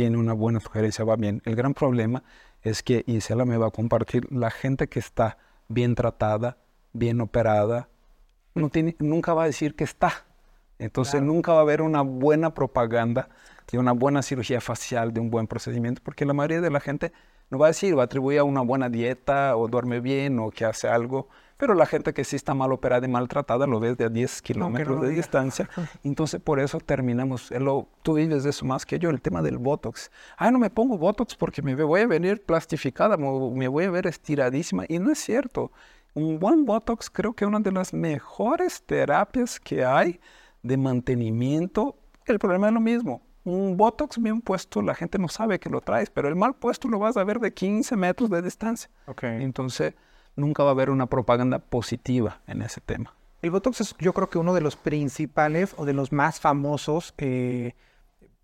[0.00, 1.42] tiene una buena sugerencia, va bien.
[1.44, 2.22] El gran problema
[2.62, 5.36] es que, Isela me va a compartir, la gente que está
[5.68, 6.56] bien tratada,
[6.94, 7.90] bien operada,
[8.54, 10.24] no tiene, nunca va a decir que está.
[10.78, 13.28] Entonces nunca va a haber una buena propaganda
[13.70, 17.12] de una buena cirugía facial, de un buen procedimiento, porque la mayoría de la gente
[17.50, 20.50] no va a decir, va a atribuir a una buena dieta o duerme bien o
[20.50, 21.28] que hace algo
[21.60, 24.40] pero la gente que sí está mal operada y maltratada lo ves de a 10
[24.40, 25.68] kilómetros de distancia.
[26.02, 27.50] Entonces, por eso terminamos.
[27.50, 30.10] Lo, tú vives de eso más que yo, el tema del Botox.
[30.38, 34.06] Ay, no me pongo Botox porque me voy a venir plastificada, me voy a ver
[34.06, 34.86] estiradísima.
[34.88, 35.70] Y no es cierto.
[36.14, 40.18] Un buen Botox creo que es una de las mejores terapias que hay
[40.62, 41.98] de mantenimiento.
[42.24, 43.20] El problema es lo mismo.
[43.44, 46.88] Un Botox bien puesto, la gente no sabe que lo traes, pero el mal puesto
[46.88, 48.90] lo vas a ver de 15 metros de distancia.
[49.06, 49.42] Okay.
[49.42, 49.94] Entonces,
[50.40, 53.14] nunca va a haber una propaganda positiva en ese tema.
[53.42, 57.14] El Botox es yo creo que uno de los principales o de los más famosos
[57.18, 57.74] eh,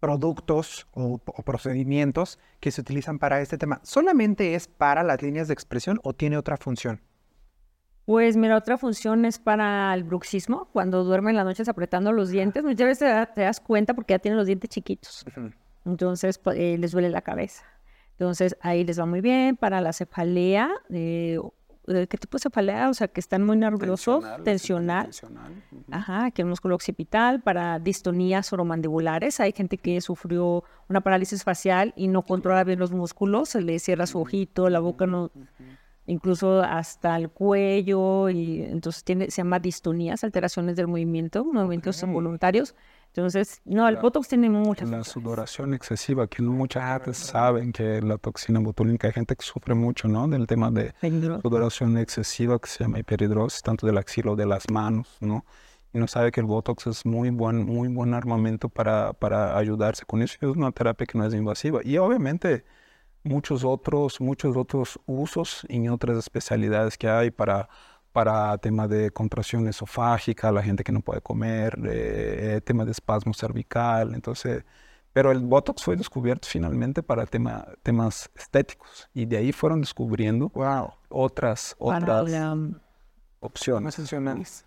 [0.00, 3.80] productos o, procedimientos que se utilizan para este tema.
[3.82, 7.00] ¿Solamente es para las líneas de expresión o tiene otra función?
[8.04, 12.62] Pues mira, otra función es para el bruxismo, cuando duermen las noches apretando los dientes.
[12.62, 15.24] Muchas veces te, das cuenta porque ya tienen los dientes chiquitos.
[15.84, 17.64] Entonces pues, eh, les duele la cabeza.
[18.12, 20.70] Entonces ahí les va muy bien para la cefalea.
[20.90, 21.40] Eh, eh,
[21.86, 22.90] ¿qué tipo de cefalea?
[22.90, 25.04] O sea, que están muy nerviosos, tensional.
[25.04, 25.62] tensional.
[25.70, 25.84] ujú.
[25.90, 29.40] Ajá, que el músculo occipital para distonías oromandibulares.
[29.40, 33.78] Hay gente que sufrió una parálisis facial y no controla bien los músculos, se le
[33.78, 35.30] cierra su ojito, la boca no,
[36.06, 42.08] incluso hasta el cuello, y entonces tiene, se llama distonías, alteraciones del movimiento, movimientos Ok.
[42.08, 42.74] involuntarios.
[43.16, 48.02] Entonces, no, el La- Botox tiene muchas La sudoración excesiva, que mucha gente saben que
[48.02, 50.28] la toxina botulínica, hay gente que sufre mucho, ¿no?
[50.28, 50.92] Del tema de
[51.42, 55.44] sudoración excesiva que se llama hiperhidrosis, tanto del axila o de las manos, ¿no?
[55.92, 60.04] Y no sabe que el Botox es muy buen, muy buen armamento para, para ayudarse
[60.04, 60.36] con eso.
[60.42, 61.80] Es una terapia que no es invasiva.
[61.84, 62.64] Y obviamente
[63.22, 67.68] muchos otros, muchos otros usos en otras especialidades que hay para,
[68.16, 73.34] para tema de contracción esofágica, la gente que no puede comer, eh, tema de espasmo
[73.34, 74.14] cervical.
[74.14, 74.64] Entonces,
[75.12, 79.06] pero el Botox fue descubierto finalmente para tema, temas estéticos.
[79.12, 80.92] Y de ahí fueron descubriendo Wow.
[81.10, 82.56] otras, Para, otras la-
[83.40, 84.64] opciones.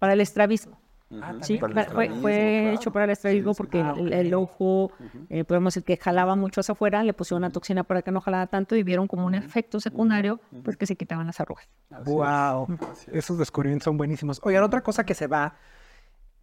[0.00, 0.79] para el estrabismo.
[1.20, 4.92] Ah, Sí, para- fue, fue hecho para el estrabismo porque Ah, el, el ojo,
[5.28, 8.20] eh, podemos decir que jalaba mucho hacia afuera, le pusieron una toxina para que no
[8.20, 11.68] jalara tanto y vieron como un efecto secundario, pues que se quitaban las arrugas.
[12.04, 12.68] Wow.
[13.12, 14.40] Esos descubrimientos son buenísimos.
[14.44, 15.56] Oigan, otra cosa que se va,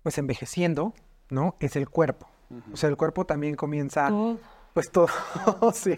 [0.03, 0.93] pues envejeciendo,
[1.30, 1.56] ¿no?
[1.62, 2.27] Es el cuerpo.
[2.73, 4.38] O sea, el cuerpo también comienza, Todo,
[4.73, 5.08] pues todo,
[5.73, 5.97] sí.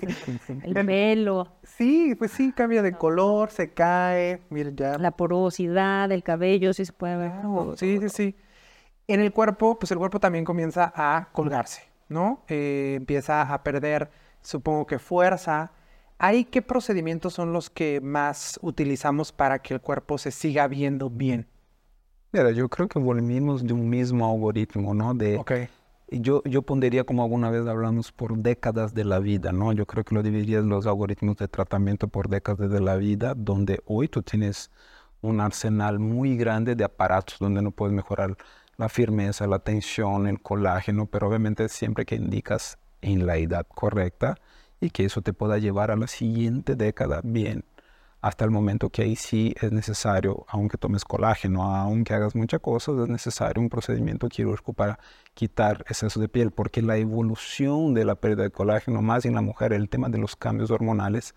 [0.64, 4.98] el pelo, Sí, pues sí, cambia de color, se cae, miren ya.
[5.00, 7.42] la porosidad del cabello, sí se puede ver.
[7.42, 7.76] todo.
[7.78, 8.36] Sí, sí, sí.
[9.10, 12.44] En el cuerpo, pues el cuerpo también comienza a colgarse, ¿no?
[12.48, 14.12] Eh, empieza a perder,
[14.44, 15.72] supongo que fuerza.
[16.20, 21.10] ¿Hay qué procedimientos son los que más utilizamos para que el cuerpo se siga viendo
[21.10, 21.48] bien?
[22.32, 25.16] Mira, yo creo que volvimos de un mismo algoritmo, ¿no?
[25.16, 25.42] De,
[26.12, 29.74] Yo, yo pondría como alguna vez hablamos por décadas de la vida, ¿no?
[29.74, 33.34] Yo creo que lo dividiría en los algoritmos de tratamiento por décadas de la vida,
[33.36, 34.70] donde hoy tú tienes
[35.22, 38.38] un arsenal muy grande de aparatos donde no puedes mejorar
[38.80, 44.36] la firmeza, la tensión, el colágeno, pero obviamente siempre que indicas en la edad correcta
[44.80, 47.66] y que eso te pueda llevar a la siguiente década bien
[48.22, 52.98] hasta el momento que ahí sí es necesario, aunque tomes colágeno, aunque hagas muchas cosas,
[53.00, 55.00] es necesario un procedimiento quirúrgico para
[55.34, 59.42] quitar exceso de piel, porque la evolución de la pérdida de colágeno, más en la
[59.42, 61.34] mujer, el tema de los cambios hormonales,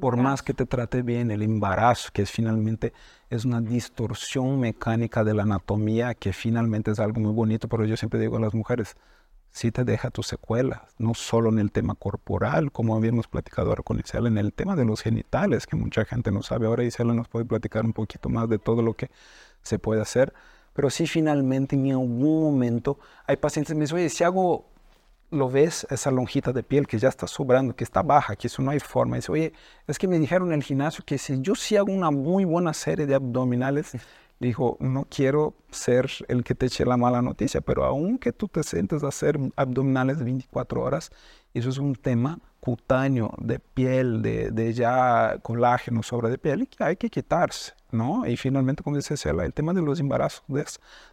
[0.00, 2.92] por más que te trate bien el embarazo, que es finalmente
[3.30, 7.96] es una distorsión mecánica de la anatomía, que finalmente es algo muy bonito, pero yo
[7.96, 8.96] siempre digo a las mujeres,
[9.50, 13.82] sí te deja tus secuelas, no solo en el tema corporal, como habíamos platicado ahora
[13.82, 16.66] con Isela, en el tema de los genitales, que mucha gente no sabe.
[16.66, 19.10] Ahora Isela nos puede platicar un poquito más de todo lo que
[19.62, 20.32] se puede hacer,
[20.72, 24.66] pero sí finalmente en algún momento hay pacientes que me dicen, oye, si hago,
[25.30, 28.62] lo ves, esa lonjita de piel que ya está sobrando, que está baja, que eso
[28.62, 29.16] no hay forma.
[29.16, 29.52] Dice, oye,
[29.86, 32.72] es que me dijeron en el gimnasio que si yo sí hago una muy buena
[32.72, 33.92] serie de abdominales,
[34.40, 38.62] dijo, no quiero ser el que te eche la mala noticia, pero aunque tú te
[38.62, 41.10] sientes a hacer abdominales 24 horas,
[41.52, 46.66] eso es un tema cutáneo, de piel, de, de ya colágeno, sobra de piel, y
[46.66, 48.26] que hay que quitarse, ¿no?
[48.26, 50.42] Y finalmente, como dice Cela, el tema de los embarazos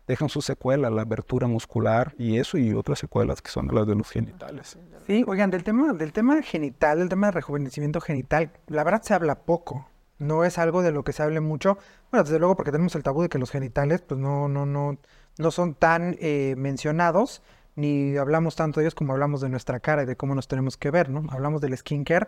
[0.08, 3.96] dejan su secuela, la abertura muscular y eso y otras secuelas que son las de
[3.96, 4.78] los genitales.
[5.06, 9.14] Sí, oigan, del tema, del tema genital, del tema de rejuvenecimiento genital, la verdad se
[9.14, 9.88] habla poco.
[10.18, 11.78] No es algo de lo que se hable mucho.
[12.10, 14.98] Bueno, desde luego porque tenemos el tabú de que los genitales, pues no, no, no,
[15.38, 17.42] no son tan eh, mencionados,
[17.76, 20.78] ni hablamos tanto de ellos como hablamos de nuestra cara y de cómo nos tenemos
[20.78, 21.26] que ver, ¿no?
[21.32, 22.28] Hablamos del skincare,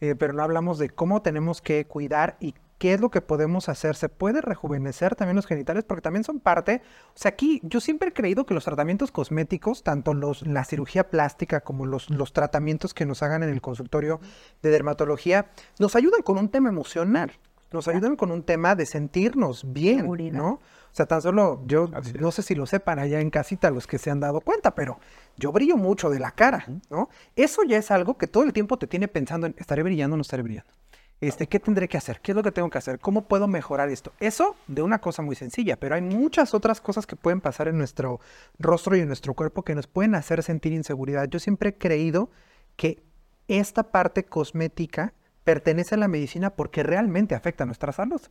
[0.00, 3.68] eh, pero no hablamos de cómo tenemos que cuidar y qué es lo que podemos
[3.68, 3.96] hacer.
[3.96, 5.84] ¿Se puede rejuvenecer también los genitales?
[5.84, 6.82] Porque también son parte.
[7.08, 11.10] O sea, aquí yo siempre he creído que los tratamientos cosméticos, tanto los, la cirugía
[11.10, 14.20] plástica como los, los tratamientos que nos hagan en el consultorio
[14.62, 17.32] de dermatología, nos ayudan con un tema emocional.
[17.72, 20.38] Nos ayudan con un tema de sentirnos bien, Seguridad.
[20.38, 20.60] ¿no?
[20.96, 23.98] O sea, tan solo yo no sé si lo sepan allá en casita los que
[23.98, 24.98] se han dado cuenta, pero
[25.36, 27.10] yo brillo mucho de la cara, ¿no?
[27.34, 30.16] Eso ya es algo que todo el tiempo te tiene pensando en, ¿estaré brillando o
[30.16, 30.72] no estaré brillando?
[31.20, 32.22] Este, ¿qué tendré que hacer?
[32.22, 32.98] ¿Qué es lo que tengo que hacer?
[32.98, 34.14] ¿Cómo puedo mejorar esto?
[34.20, 37.76] Eso de una cosa muy sencilla, pero hay muchas otras cosas que pueden pasar en
[37.76, 38.18] nuestro
[38.58, 41.28] rostro y en nuestro cuerpo que nos pueden hacer sentir inseguridad.
[41.28, 42.30] Yo siempre he creído
[42.76, 43.02] que
[43.48, 45.12] esta parte cosmética
[45.44, 48.22] pertenece a la medicina porque realmente afecta a nuestra salud.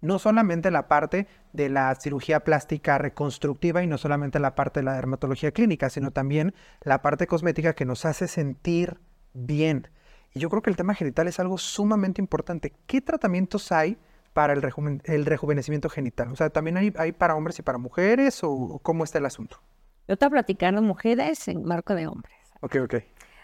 [0.00, 4.84] No solamente la parte de la cirugía plástica reconstructiva y no solamente la parte de
[4.84, 8.98] la dermatología clínica, sino también la parte cosmética que nos hace sentir
[9.34, 9.88] bien.
[10.32, 12.72] Y yo creo que el tema genital es algo sumamente importante.
[12.86, 13.98] ¿Qué tratamientos hay
[14.32, 16.32] para el, rejuven- el rejuvenecimiento genital?
[16.32, 19.26] O sea, ¿también hay, hay para hombres y para mujeres o, o cómo está el
[19.26, 19.60] asunto?
[20.08, 22.32] Yo te voy a platicar de mujeres en marco de hombres.
[22.60, 22.94] Ok, ok.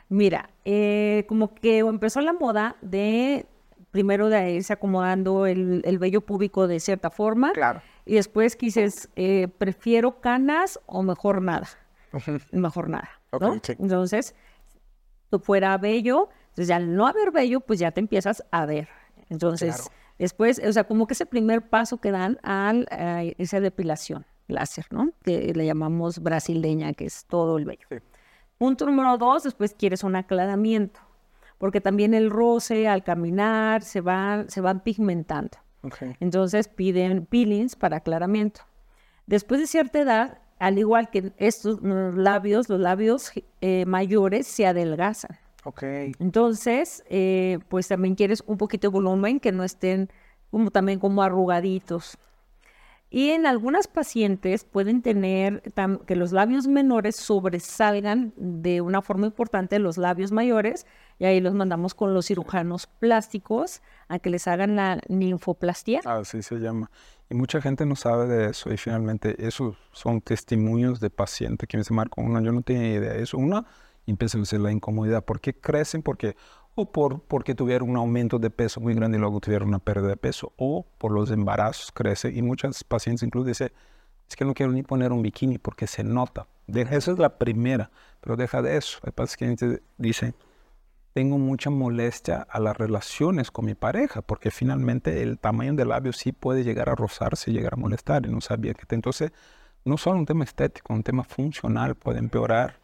[0.08, 3.46] Mira, eh, como que empezó la moda de
[3.96, 7.52] primero de irse acomodando el, el vello púbico de cierta forma.
[7.54, 7.80] Claro.
[8.04, 11.66] Y después dices, eh, prefiero canas o mejor nada.
[12.52, 13.08] Mejor nada.
[13.40, 13.58] ¿no?
[13.62, 13.72] Sí.
[13.78, 14.34] Entonces,
[15.30, 18.88] tú fuera vello, entonces ya al no haber vello, pues ya te empiezas a ver.
[19.30, 19.90] Entonces, Claro.
[20.18, 24.84] después, o sea, como que ese primer paso que dan al a esa depilación láser,
[24.90, 25.10] ¿no?
[25.24, 27.86] Que le llamamos brasileña, que es todo el vello.
[27.90, 27.96] Sí.
[28.58, 31.00] Punto número dos, después quieres un aclaramiento,
[31.58, 35.58] porque también el roce al caminar se van, se van pigmentando.
[36.20, 38.62] Entonces piden peelings para aclaramiento.
[39.26, 45.38] Después de cierta edad, al igual que estos labios, los labios eh, mayores se adelgazan.
[45.64, 45.82] Ok.
[46.18, 50.08] Entonces, eh, pues también quieres un poquito de volumen, que no estén
[50.50, 52.16] como también como arrugaditos.
[53.08, 55.62] Y en algunas pacientes pueden tener
[56.06, 60.86] que los labios menores sobresalgan de una forma importante de los labios mayores
[61.18, 66.00] y ahí los mandamos con los cirujanos plásticos a que les hagan la ninfoplastia.
[66.04, 66.90] Así se llama.
[67.30, 68.72] Y mucha gente no sabe de eso.
[68.72, 72.92] Y finalmente, esos son testimonios de pacientes que me dicen, Marco, una, yo no tenía
[72.92, 73.38] idea de eso.
[73.38, 73.66] Una,
[74.06, 75.24] empieza a decir la incomodidad.
[75.24, 76.02] ¿Por qué crecen?
[76.02, 76.36] Porque,
[76.76, 80.08] o por, porque tuvieron un aumento de peso muy grande y luego tuvieron una pérdida
[80.08, 80.52] de peso.
[80.56, 82.36] O por los embarazos crecen.
[82.36, 83.72] Y muchas pacientes incluso dicen,
[84.28, 86.46] es que no quiero ni poner un bikini porque se nota.
[86.66, 88.98] Deja, esa es la primera, pero deja de eso.
[89.04, 90.34] Hay pacientes que dicen,
[91.14, 96.12] tengo mucha molestia a las relaciones con mi pareja, porque finalmente el tamaño del labio
[96.12, 98.82] sí puede llegar a rozarse llegar a molestar, y no sabía que...
[98.94, 99.32] Entonces,
[99.86, 102.80] no solo un tema estético, un tema funcional puede empeorar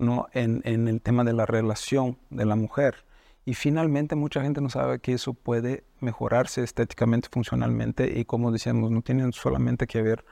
[0.00, 0.26] ¿no?
[0.32, 3.04] en, en el tema de la relación de la mujer.
[3.48, 8.90] Y finalmente mucha gente no sabe que eso puede mejorarse estéticamente, funcionalmente, y como decíamos,
[8.90, 10.24] no tienen solamente que ver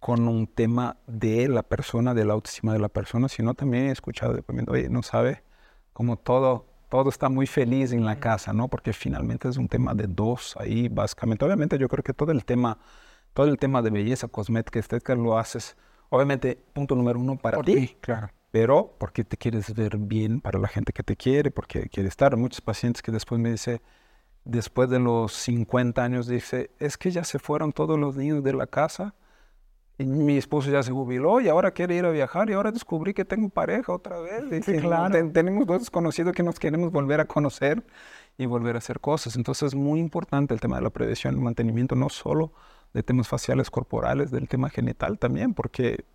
[0.00, 3.92] con un tema de la persona, de la autoestima de la persona, sino también he
[3.92, 5.44] escuchado de oye, no sabe
[5.92, 8.66] como todo, todo está muy feliz en la casa, ¿no?
[8.66, 11.44] Porque finalmente es un tema de dos ahí, básicamente.
[11.44, 12.78] Obviamente yo creo que todo el tema,
[13.32, 15.76] todo el tema de belleza, cosmética, estética lo haces,
[16.08, 18.28] obviamente, punto número uno para Por ti, ti, claro.
[18.56, 22.34] Pero porque te quieres ver bien para la gente que te quiere, porque quiere estar.
[22.38, 23.82] Muchos pacientes que después me dicen,
[24.46, 28.54] después de los 50 años, dice, es que ya se fueron todos los niños de
[28.54, 29.14] la casa.
[29.98, 33.12] Y mi esposo ya se jubiló y ahora quiere ir a viajar y ahora descubrí
[33.12, 34.44] que tengo pareja otra vez.
[34.50, 35.12] Y que claro.
[35.12, 37.84] ten- tenemos dos desconocidos que nos queremos volver a conocer
[38.38, 39.36] y volver a hacer cosas.
[39.36, 42.52] Entonces es muy importante el tema de la prevención y el mantenimiento, no solo
[42.94, 46.06] de temas faciales corporales, del tema genital también, porque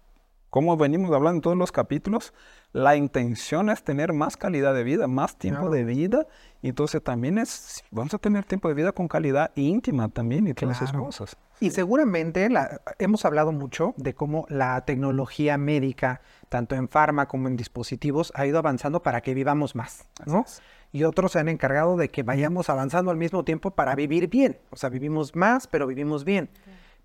[0.51, 2.33] como venimos hablando en todos los capítulos,
[2.73, 5.73] la intención es tener más calidad de vida, más tiempo Claro.
[5.73, 6.27] de vida.
[6.61, 10.53] Y entonces también es, vamos a tener tiempo de vida con calidad íntima también y
[10.53, 11.05] todas esas Claro.
[11.05, 11.37] cosas.
[11.61, 17.47] Y seguramente la- hemos hablado mucho de cómo la tecnología médica, tanto en farma como
[17.47, 20.45] en dispositivos, ha ido avanzando para que vivamos más, ¿no?
[20.91, 24.59] Y otros se han encargado de que vayamos avanzando al mismo tiempo para vivir bien.
[24.69, 26.49] O sea, vivimos más, pero vivimos bien.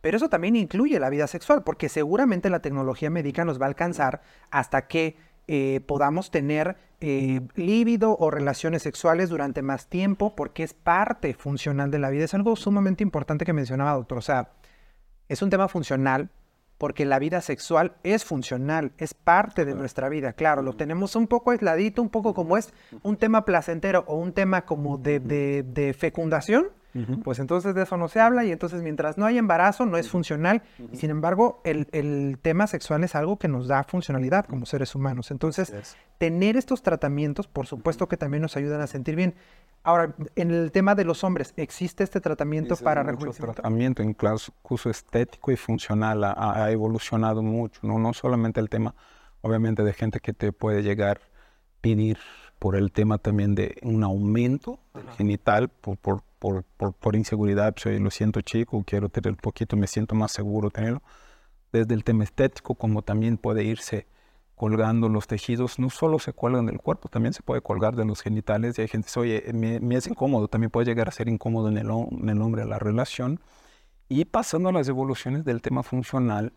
[0.07, 3.69] Pero eso también incluye la vida sexual, porque seguramente la tecnología médica nos va a
[3.71, 5.16] alcanzar hasta que
[5.49, 11.90] eh, podamos tener eh, líbido o relaciones sexuales durante más tiempo, porque es parte funcional
[11.90, 12.23] de la vida.
[12.25, 14.19] Es algo sumamente importante que mencionaba, doctor.
[14.19, 14.51] O sea,
[15.29, 16.31] es un tema funcional
[16.79, 20.35] porque la vida sexual es funcional, es parte de nuestra vida.
[20.35, 24.33] Claro, lo tenemos un poco aisladito, un poco como es un tema placentero o un
[24.33, 26.69] tema como de, de- de fecundación,
[27.22, 30.09] pues entonces de eso no se habla y entonces mientras no hay embarazo no es
[30.09, 30.62] funcional.
[30.92, 34.94] Y sin embargo, el, el tema sexual es algo que nos da funcionalidad como seres
[34.94, 35.30] humanos.
[35.30, 39.35] Entonces, tener estos tratamientos, por supuesto que también nos ayudan a sentir bien.
[39.82, 43.54] Ahora, en el tema de los hombres, ¿existe este tratamiento para rejuvenecimiento?
[43.54, 47.98] tratamiento, incluso estético y funcional, ha, ha evolucionado mucho, ¿no?
[47.98, 48.94] no solamente el tema,
[49.42, 51.20] obviamente, de gente que te puede llegar
[51.80, 52.18] pedir
[52.59, 57.75] por el tema también de un aumento del genital, por, por, por, por, por inseguridad,
[57.77, 61.03] soy, lo siento chico, quiero tener poquito, me siento más seguro tenerlo,
[61.72, 64.07] desde el tema estético, como también puede irse
[64.57, 68.22] colgando los tejidos, no solo se cuelgan del cuerpo, también se puede colgar de los
[68.22, 71.29] genitales y hay gente que dice, oye, me, es incómodo, también puede llegar a ser
[71.29, 73.40] incómodo en el, en el hombre la relación.
[74.09, 76.53] Y pasando a las evoluciones del tema funcional,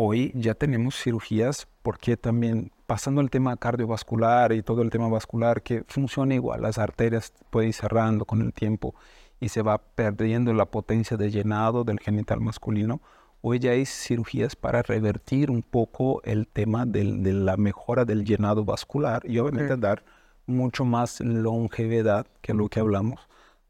[0.00, 5.60] hoy ya tenemos cirugías porque también pasando al tema cardiovascular y todo el tema vascular
[5.60, 8.94] que funciona igual, las arterias pueden ir cerrando con el tiempo
[9.40, 13.00] y se va perdiendo la potencia de llenado del genital masculino.
[13.40, 18.24] Hoy ya hay cirugías para revertir un poco el tema del- de la mejora del
[18.24, 20.04] llenado vascular y obviamente dar
[20.46, 23.20] mucho más longevidad que lo que hablamos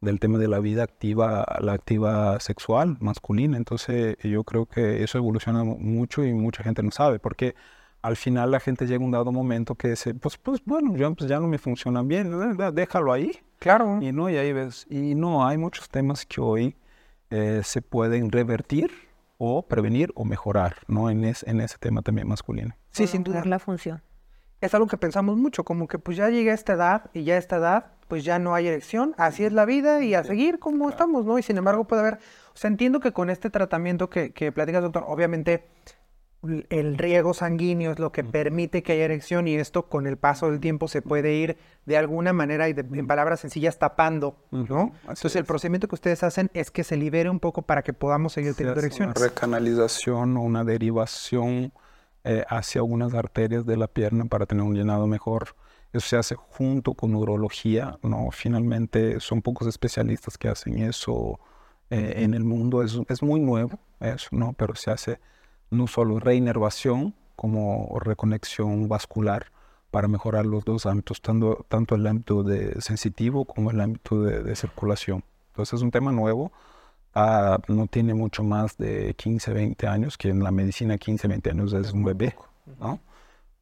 [0.01, 3.57] del tema de la vida activa, la activa sexual masculina.
[3.57, 7.55] Entonces yo creo que eso evoluciona mu- mucho y mucha gente no sabe, porque
[8.01, 11.11] al final la gente llega a un dado momento que dice, pues, pues bueno, ya,
[11.11, 12.31] pues ya no me funcionan bien,
[12.73, 13.33] déjalo ahí.
[13.59, 13.99] Claro.
[14.01, 16.77] Y no, y ahí ves, y no, hay muchos temas que hoy
[17.31, 18.91] eh, se pueden revertir
[19.37, 21.11] o prevenir o mejorar, ¿no?
[21.11, 22.75] En, es, en ese tema también masculino.
[22.93, 23.45] Sí, sin duda.
[23.45, 24.01] la función.
[24.61, 27.35] Es algo que pensamos mucho, como que pues ya llegué a esta edad y ya
[27.35, 30.59] a esta edad pues ya no hay erección, así es la vida y a seguir
[30.59, 31.39] como estamos, ¿no?
[31.39, 34.83] Y sin embargo puede haber, o sea, entiendo que con este tratamiento que, que platicas,
[34.83, 35.67] doctor, obviamente
[36.71, 40.51] el riego sanguíneo es lo que permite que haya erección y esto con el paso
[40.51, 44.93] del tiempo se puede ir de alguna manera y en palabras sencillas tapando, ¿no?
[45.03, 48.35] Entonces el procedimiento que ustedes hacen es que se libere un poco para que podamos
[48.35, 49.17] seguir teniendo erecciones.
[49.17, 51.73] Una recanalización o una derivación
[52.25, 55.55] eh, hacia algunas arterias de la pierna para tener un llenado mejor.
[55.93, 58.31] Eso se hace junto con urología, ¿no?
[58.31, 61.41] Finalmente son pocos especialistas que hacen eso
[61.91, 62.83] eh, en el mundo.
[62.83, 64.53] Es, es muy nuevo eso, ¿no?
[64.53, 65.21] Pero se hace
[65.71, 69.53] no solo reinervación como reconexión vascular
[69.91, 74.55] para mejorar los dos ámbitos, tanto, tanto el ámbito de sensitivo como el ámbito de,
[74.57, 75.25] circulación.
[75.49, 76.53] Entonces es un tema nuevo,
[77.15, 81.51] ah, no tiene mucho más de 15, 20 años, que en la medicina 15, 20
[81.51, 82.37] años es un bebé,
[82.81, 83.01] ¿no?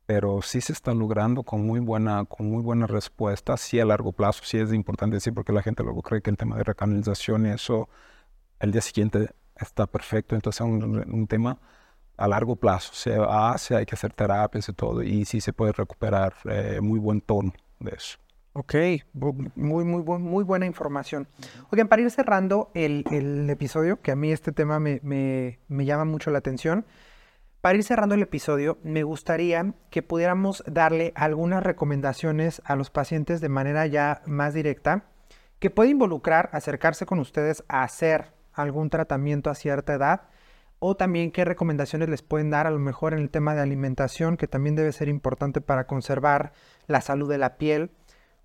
[0.07, 4.12] Pero sí se está logrando con muy buena, con muy buena respuesta, sí a largo
[4.12, 7.47] plazo, sí es importante decir, porque la gente luego cree que el tema de recanalización
[7.47, 7.88] y eso,
[8.61, 11.59] el día siguiente está perfecto, entonces es un, un tema
[12.16, 12.92] a largo plazo.
[12.94, 16.99] Se hace, hay que hacer terapias y todo, y sí se puede recuperar eh, muy
[16.99, 18.18] buen tono de eso.
[18.59, 18.74] Ok,
[19.12, 21.28] muy, muy, buena información.
[21.70, 26.38] Oigan, para ir cerrando el, episodio, que a mí este tema me, llama mucho la
[26.38, 26.86] atención,
[27.61, 33.42] para ir cerrando el episodio, me gustaría que pudiéramos darle algunas recomendaciones a los pacientes
[33.42, 35.04] de manera ya más directa,
[35.59, 40.22] que puede involucrar acercarse con ustedes a hacer algún tratamiento a cierta edad,
[40.78, 44.38] o también qué recomendaciones les pueden dar a lo mejor en el tema de alimentación,
[44.38, 46.52] que también debe ser importante para conservar
[46.86, 47.90] la salud de la piel.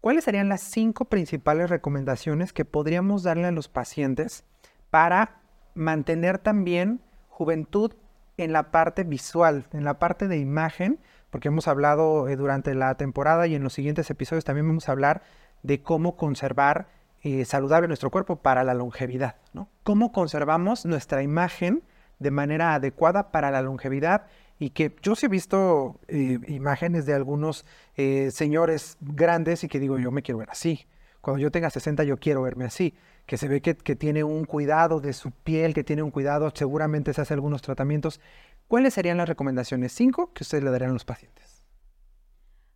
[0.02, 4.44] ¿Cuáles serían las cinco principales recomendaciones que podríamos darle a los pacientes
[4.90, 5.42] para
[5.76, 7.94] mantener también juventud
[8.38, 11.00] en la parte visual, en la parte de imagen?
[11.30, 14.92] Porque hemos hablado eh, durante la temporada y en los siguientes episodios también vamos a
[14.92, 15.22] hablar
[15.62, 16.88] de cómo conservar
[17.22, 19.70] eh, saludable nuestro cuerpo para la longevidad, ¿no?
[19.84, 21.84] Cómo conservamos nuestra imagen
[22.18, 24.26] de manera adecuada para la longevidad
[24.62, 29.80] y que yo sí he visto eh, imágenes de algunos eh, señores grandes y que
[29.80, 30.86] digo, yo me quiero ver así.
[31.20, 32.94] Cuando yo tenga 60 yo quiero verme así.
[33.26, 37.12] Que se ve que, tiene un cuidado de su piel, que tiene un cuidado, seguramente
[37.12, 38.22] se hace algunos tratamientos.
[38.68, 39.94] ¿Cuáles serían las recomendaciones?
[39.94, 41.66] Cinco que ustedes le darían a los pacientes.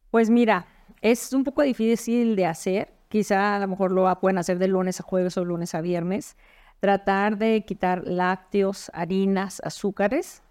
[0.09, 0.65] Pues mira,
[1.01, 2.93] es un poco difícil de hacer.
[3.09, 6.35] Quizá a lo mejor lo pueden hacer de lunes a jueves o lunes a viernes
[6.79, 10.41] tratar de quitar lácteos, harinas, azúcares.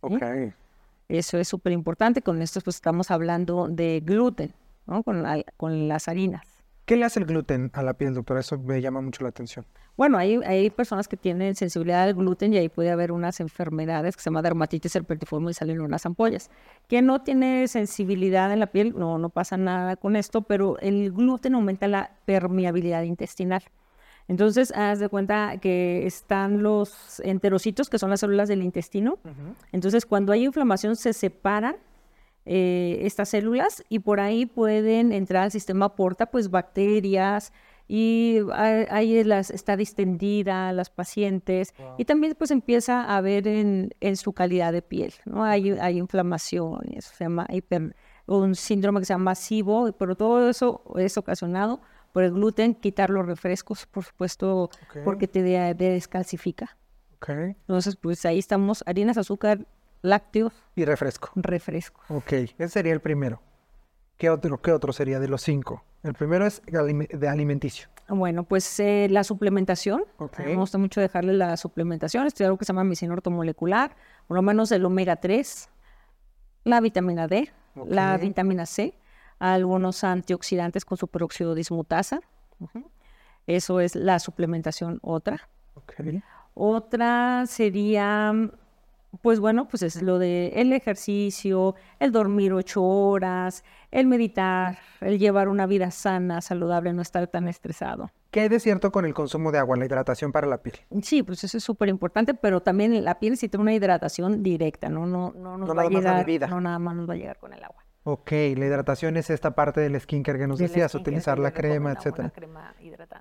[0.00, 0.20] Ok.
[1.12, 2.22] Eso es súper importante.
[2.22, 4.54] Con esto pues estamos hablando de gluten,
[4.86, 5.02] ¿no?
[5.02, 5.22] Con,
[5.58, 6.48] con las harinas.
[6.86, 8.40] ¿Qué le hace el gluten a la piel, doctora?
[8.40, 9.66] Eso me llama mucho la atención.
[9.94, 14.16] Bueno, hay, hay personas que tienen sensibilidad al gluten y ahí puede haber unas enfermedades
[14.16, 16.50] que se llama dermatitis herpetiforme y salen unas ampollas.
[16.88, 21.12] Que no tiene sensibilidad en la piel, no, no pasa nada con esto, pero el
[21.12, 23.62] gluten aumenta la permeabilidad intestinal.
[24.28, 29.18] Entonces, haz de cuenta que están los enterocitos, que son las células del intestino.
[29.72, 31.76] Entonces, cuando hay inflamación, se separan
[32.44, 37.52] eh, estas células y por ahí pueden entrar al sistema porta, pues bacterias
[37.86, 38.38] y
[38.90, 44.72] ahí las, está distendida las pacientes y también pues empieza a ver en, su calidad
[44.72, 45.44] de piel, ¿no?
[45.44, 47.46] Hay, hay inflamación, eso se llama
[48.26, 51.80] un síndrome que se llama masivo, pero todo eso es ocasionado
[52.12, 54.70] por el gluten, quitar los refrescos, por supuesto,
[55.04, 56.76] porque te descalcifica.
[57.16, 57.56] Okay.
[57.60, 59.66] Entonces, pues ahí estamos, harinas, azúcar,
[60.02, 60.52] lácteos.
[60.76, 61.30] Y refresco.
[61.36, 62.02] Refresco.
[62.08, 63.40] Ok, ese sería el primero.
[64.16, 65.84] ¿Qué otro, qué otro sería de los cinco?
[66.02, 67.88] El primero es de alimenticio.
[68.08, 70.04] Bueno, pues eh, la suplementación.
[70.38, 72.26] Me gusta mucho dejarle la suplementación.
[72.26, 73.96] Estoy algo que se llama medicina ortomolecular,
[74.26, 75.68] por lo menos el omega 3,
[76.64, 77.50] la vitamina D,
[77.86, 78.94] la vitamina C,
[79.42, 82.20] algunos antioxidantes con superóxido dismutasa.
[83.48, 85.48] Eso es la suplementación otra.
[86.54, 88.32] Otra sería,
[89.20, 95.18] pues bueno, pues es lo de el ejercicio, el dormir ocho horas, el meditar, el
[95.18, 98.12] llevar una vida sana, saludable, no estar tan estresado.
[98.30, 100.76] ¿Qué hay de cierto con el consumo de agua, la hidratación para la piel?
[101.02, 105.04] Sí, pues eso es súper importante, pero también la piel necesita una hidratación directa, no,
[105.04, 107.64] no, no nos va a llegar, no nada más nos va a llegar con el
[107.64, 107.81] agua.
[108.04, 112.32] Ok, la hidratación es esta parte del skincare que nos decías, utilizar la crema, etcétera.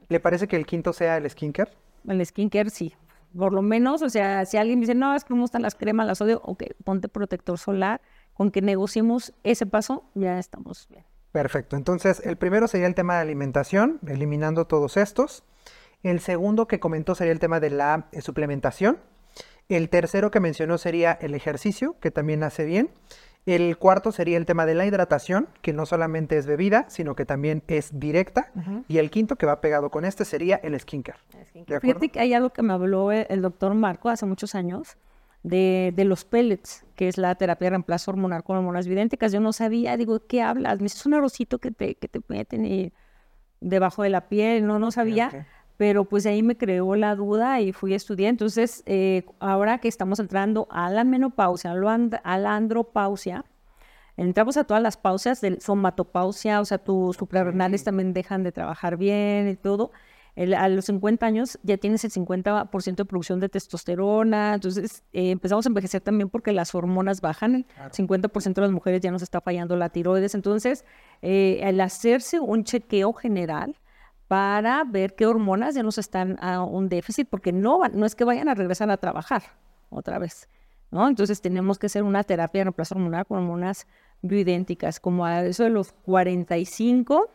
[0.07, 1.71] ¿Le parece que el quinto sea el skincare?
[2.07, 2.95] El skincare sí,
[3.37, 6.07] por lo menos, o sea, si alguien dice, no, es que me gustan las cremas,
[6.07, 8.01] las odio, ok, ponte protector solar,
[8.33, 11.05] con que negociemos ese paso, ya estamos bien.
[11.31, 11.77] Perfecto.
[11.77, 15.43] Entonces, el primero sería el tema de alimentación, eliminando todos estos.
[16.03, 18.97] El segundo que comentó sería el tema de la suplementación.
[19.69, 22.89] El tercero que mencionó sería el ejercicio, que también hace bien.
[23.45, 27.25] El cuarto sería el tema de la hidratación, que no solamente es bebida, sino que
[27.25, 28.51] también es directa.
[28.87, 31.17] Y el quinto que va pegado con este sería el skincare.
[31.81, 34.97] Fíjate que hay algo que me habló eh, el doctor Marco hace muchos años
[35.41, 39.31] de, los pellets, que es la terapia de reemplazo hormonal con hormonas vidénticas.
[39.31, 40.79] Yo no sabía, digo, ¿qué hablas?
[40.79, 42.93] Me es un arrocito que te, que te meten
[43.59, 45.47] debajo de la piel, no, no sabía
[45.81, 48.29] pero pues ahí me creó la duda y fui a estudiar.
[48.29, 53.45] Entonces, eh, ahora que estamos entrando a la menopausia, a la andropausia,
[54.15, 58.95] entramos a todas las pausas del somatopausia, o sea, tus suprarrenales también dejan de trabajar
[58.95, 59.91] bien y todo.
[60.55, 65.65] a los 50 años ya tienes el 50% de producción de testosterona, entonces eh, empezamos
[65.65, 69.41] a envejecer también porque las hormonas bajan, el 50% de las mujeres ya nos está
[69.41, 70.85] fallando la tiroides, entonces
[71.23, 73.75] eh, al hacerse un chequeo general,
[74.31, 78.23] para ver qué hormonas ya nos están a un déficit, porque no, no es que
[78.23, 79.43] vayan a regresar a trabajar
[79.89, 80.47] otra vez,
[80.89, 81.05] ¿no?
[81.09, 83.87] Entonces tenemos que hacer una terapia de reemplazo hormonal con hormonas
[84.21, 87.29] bioidénticas, como a eso de los 45,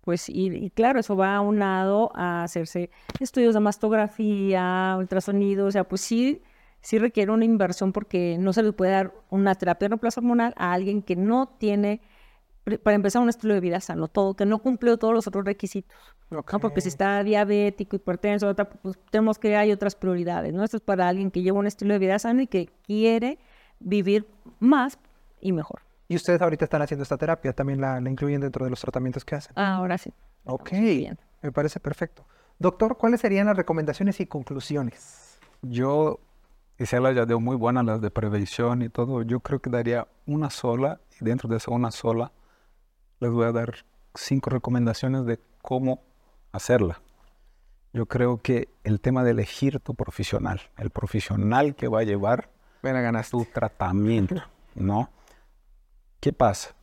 [0.00, 2.88] pues, y, claro, eso va aunado a hacerse
[3.20, 6.40] estudios de mastografía, ultrasonido, o sea, pues sí,
[6.80, 10.54] sí requiere una inversión porque no se le puede dar una terapia de reemplazo hormonal
[10.56, 12.00] a alguien que no tiene
[12.82, 15.96] para empezar, un estilo de vida sano, todo, que no cumplió todos los otros requisitos.
[16.30, 16.42] ¿no?
[16.42, 20.64] Porque si está diabético, hipertenso, pues tenemos que hay otras prioridades, ¿no?
[20.64, 23.38] Esto es para alguien que lleva un estilo de vida sano y que quiere
[23.80, 24.26] vivir
[24.60, 24.98] más
[25.40, 25.82] y mejor.
[26.08, 29.34] Y ustedes ahorita están haciendo esta terapia, también la, incluyen dentro de los tratamientos que
[29.34, 29.52] hacen.
[29.56, 30.12] Ah, ahora sí.
[30.44, 30.72] Ok,
[31.42, 32.24] me parece perfecto.
[32.58, 35.40] Doctor, ¿cuáles serían las recomendaciones y conclusiones?
[35.62, 36.20] Yo,
[36.78, 40.06] y se ya dio muy buenas las de prevención y todo, yo creo que daría
[40.26, 42.30] una sola, y dentro de esa una sola,
[43.22, 43.76] les voy a dar
[44.16, 46.02] cinco recomendaciones de cómo
[46.50, 47.00] hacerla.
[47.92, 52.50] Yo creo que el tema de elegir tu profesional, el profesional que va a llevar
[53.30, 54.42] tu tratamiento,
[54.74, 55.08] ¿no?
[56.18, 56.74] ¿Qué pasa?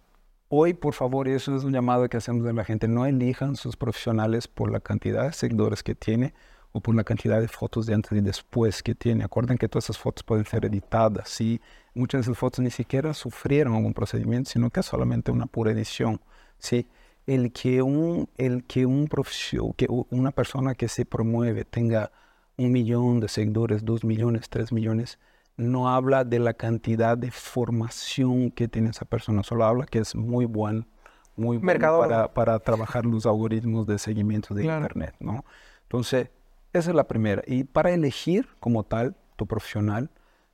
[0.47, 3.57] Hoy, por favor, y eso es un llamado que hacemos a la gente, no elijan
[3.57, 6.33] sus profesionales por la cantidad de seguidores que tiene
[6.71, 9.23] o por la cantidad de fotos de antes y después que tiene.
[9.23, 11.59] Acuerden que todas esas fotos pueden ser editadas, ¿sí?
[11.93, 15.71] Muchas de esas fotos ni siquiera sufrieron algún procedimiento, sino que es solamente una pura
[15.71, 16.21] edición.
[16.59, 16.87] ¿sí?
[17.25, 22.11] El que, un, el que, un profesio, que una persona que se promueve tenga
[22.57, 25.17] un millón de seguidores, dos millones, tres millones,
[25.57, 30.15] no habla de la cantidad de formación que tiene esa persona, solo habla que es
[30.15, 30.87] muy buen,
[31.35, 35.43] muy bueno para, para, trabajar los algoritmos de seguimiento de Internet, ¿no?
[35.83, 36.29] Entonces,
[36.73, 37.41] esa es la primera.
[37.47, 40.09] Y para elegir como tal tu profesional,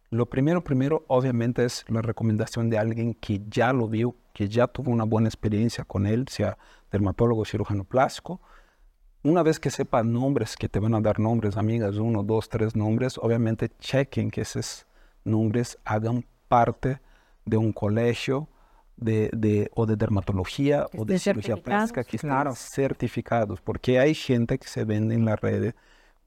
[0.10, 4.68] lo primero, primero, obviamente es la recomendación de alguien que ya lo vio, que ya
[4.68, 6.58] tuvo una buena experiencia con él, sea
[6.92, 8.40] dermatólogo, cirujano plástico.
[9.24, 12.76] Una vez que sepa nombres, que te van a dar nombres, amigas, uno, dos, tres
[12.76, 14.86] nombres, obviamente chequen que esos
[15.24, 17.02] nombres hagan parte
[17.44, 18.48] de un colegio
[18.98, 24.68] de, o de dermatología o de cirugía plástica que estén certificados, porque hay gente que
[24.68, 25.74] se vende en las redes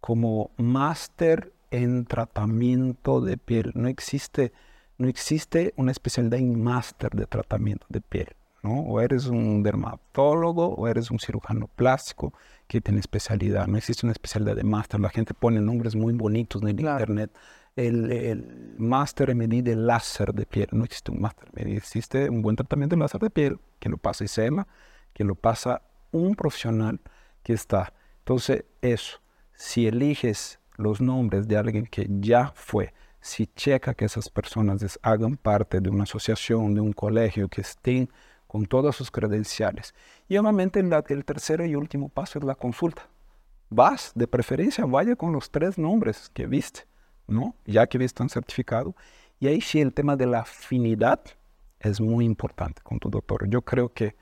[0.01, 3.73] como máster en tratamiento de piel.
[3.75, 4.53] No existe,
[4.97, 8.29] no existe una especialidad en máster de tratamiento de piel.
[8.63, 8.81] ¿no?
[8.81, 12.33] O eres un dermatólogo o eres un cirujano plástico
[12.67, 13.67] que tiene especialidad.
[13.67, 15.01] No existe una especialidad de máster.
[15.01, 17.31] La gente pone nombres muy bonitos en el internet.
[17.77, 20.69] El, el máster MD de láser de piel.
[20.73, 21.49] No existe un máster.
[21.55, 24.67] Existe un buen tratamiento de láser de piel que lo pasa Isela,
[25.13, 27.01] que lo pasa un profesional
[27.43, 27.93] que está.
[28.21, 29.21] Entonces, eso.
[29.61, 35.37] Si eliges los nombres de alguien que ya fue, si checa que esas personas hagan
[35.37, 38.09] parte de una asociación, de un colegio, que estén
[38.47, 39.97] con todas sus credenciales.
[40.29, 43.09] Y obviamente el tercero y último paso es la consulta.
[43.69, 46.83] Vas, de preferencia, vaya con los tres nombres que viste,
[47.27, 47.57] ¿no?
[47.67, 48.95] Ya que viste un certificado.
[49.41, 51.21] Y ahí sí el tema de la afinidad
[51.81, 53.49] es muy importante con tu doctor.
[53.49, 54.15] Yo creo que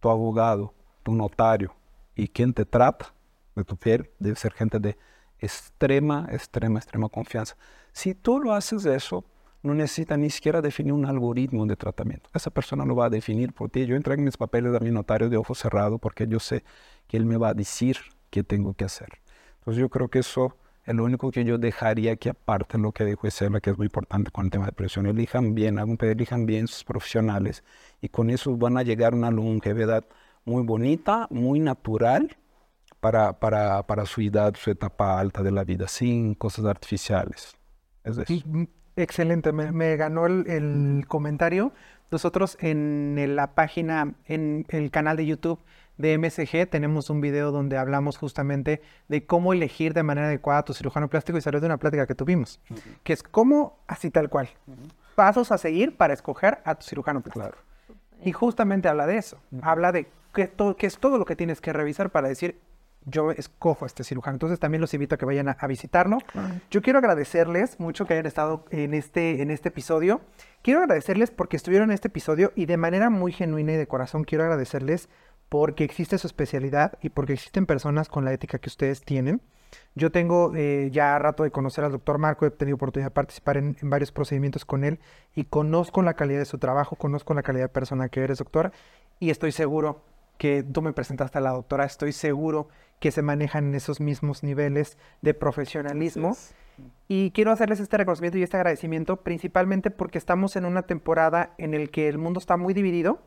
[0.00, 0.74] tu abogado,
[1.04, 1.76] tu notario
[2.16, 3.14] y quien te trata
[3.54, 4.96] de tu piel debe ser gente de
[5.38, 7.56] extrema, extrema, extrema confianza.
[7.92, 9.24] Si tú lo haces eso,
[9.62, 12.30] no necesita ni siquiera definir un algoritmo de tratamiento.
[12.34, 13.84] Esa persona lo va a definir por ti.
[13.86, 16.64] Yo entrego mis papeles a mi notario de ojo cerrado porque yo sé
[17.06, 17.98] que él me va a decir
[18.30, 19.20] qué tengo que hacer.
[19.58, 23.04] Entonces yo creo que eso es lo único que yo dejaría que aparte lo que
[23.04, 26.66] dijo Isela, que es muy importante con el tema de presión, elijan bien, elijan bien
[26.66, 27.62] sus profesionales
[28.00, 30.06] y con eso van a llegar a una longevidad
[30.46, 32.36] muy bonita, muy natural
[33.00, 37.56] para, para, para su edad, su etapa alta de la vida, sin cosas artificiales.
[38.04, 38.64] Es mm,
[38.96, 41.72] Excelente, me, me ganó el, el comentario.
[42.10, 45.60] Nosotros en la página, en el canal de YouTube
[45.96, 50.64] de MSG, tenemos un video donde hablamos justamente de cómo elegir de manera adecuada a
[50.64, 52.58] tu cirujano plástico y salió de una plática que tuvimos,
[53.04, 54.48] que es cómo, así tal cual,
[55.14, 57.46] pasos a seguir para escoger a tu cirujano plástico.
[58.24, 61.60] Y justamente habla de eso, habla de qué, to- qué es todo lo que tienes
[61.60, 62.58] que revisar para decir,
[63.04, 64.34] yo escojo a este cirujano.
[64.34, 66.18] Entonces también los invito a que vayan a, a visitarlo.
[66.70, 70.20] Yo quiero agradecerles mucho que hayan estado en este, en este episodio.
[70.62, 74.24] Quiero agradecerles porque estuvieron en este episodio y de manera muy genuina y de corazón
[74.24, 75.08] quiero agradecerles
[75.48, 79.40] porque existe su especialidad y porque existen personas con la ética que ustedes tienen.
[79.94, 83.56] Yo tengo eh, ya rato de conocer al doctor Marco, he tenido oportunidad de participar
[83.56, 85.00] en, en varios procedimientos con él
[85.34, 88.72] y conozco la calidad de su trabajo, conozco la calidad de persona que eres, doctor,
[89.18, 90.02] y estoy seguro
[90.38, 92.68] que tú me presentaste a la doctora, estoy seguro
[93.00, 96.36] que se manejan en esos mismos niveles de profesionalismo.
[97.08, 101.74] Y quiero hacerles este reconocimiento y este agradecimiento principalmente porque estamos en una temporada en
[101.74, 103.20] el que el mundo está muy dividido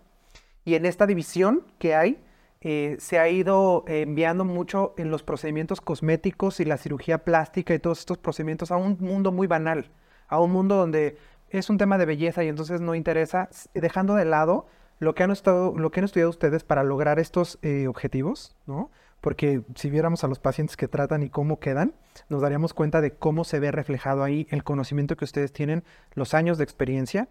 [0.66, 2.24] y en esta división que hay
[2.62, 7.74] eh, se ha ido eh, enviando mucho en los procedimientos cosméticos y la cirugía plástica
[7.74, 9.92] y todos estos procedimientos a un mundo muy banal,
[10.30, 11.18] a un mundo donde
[11.50, 14.66] es un tema de belleza y entonces no interesa, s- dejando de lado
[15.00, 18.90] lo que han, estado, lo que han estudiado ustedes para lograr estos eh, objetivos, ¿no?
[19.24, 21.94] Porque si viéramos a los pacientes que tratan y cómo quedan,
[22.28, 26.34] nos daríamos cuenta de cómo se ve reflejado ahí el conocimiento que ustedes tienen, los
[26.34, 27.30] años de experiencia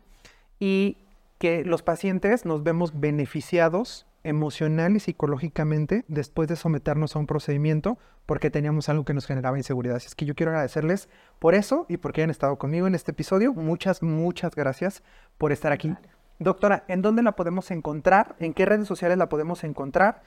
[0.58, 0.96] y
[1.36, 7.98] que los pacientes nos vemos beneficiados emocional y psicológicamente después de someternos a un procedimiento
[8.24, 9.96] porque teníamos algo que nos generaba inseguridad.
[9.96, 13.10] Así es que yo quiero agradecerles por eso y porque hayan estado conmigo en este
[13.10, 13.52] episodio.
[13.52, 15.02] Muchas, muchas gracias
[15.36, 15.94] por estar aquí.
[16.38, 18.34] Doctora, ¿en dónde la podemos encontrar?
[18.38, 20.22] ¿En qué redes sociales la podemos encontrar?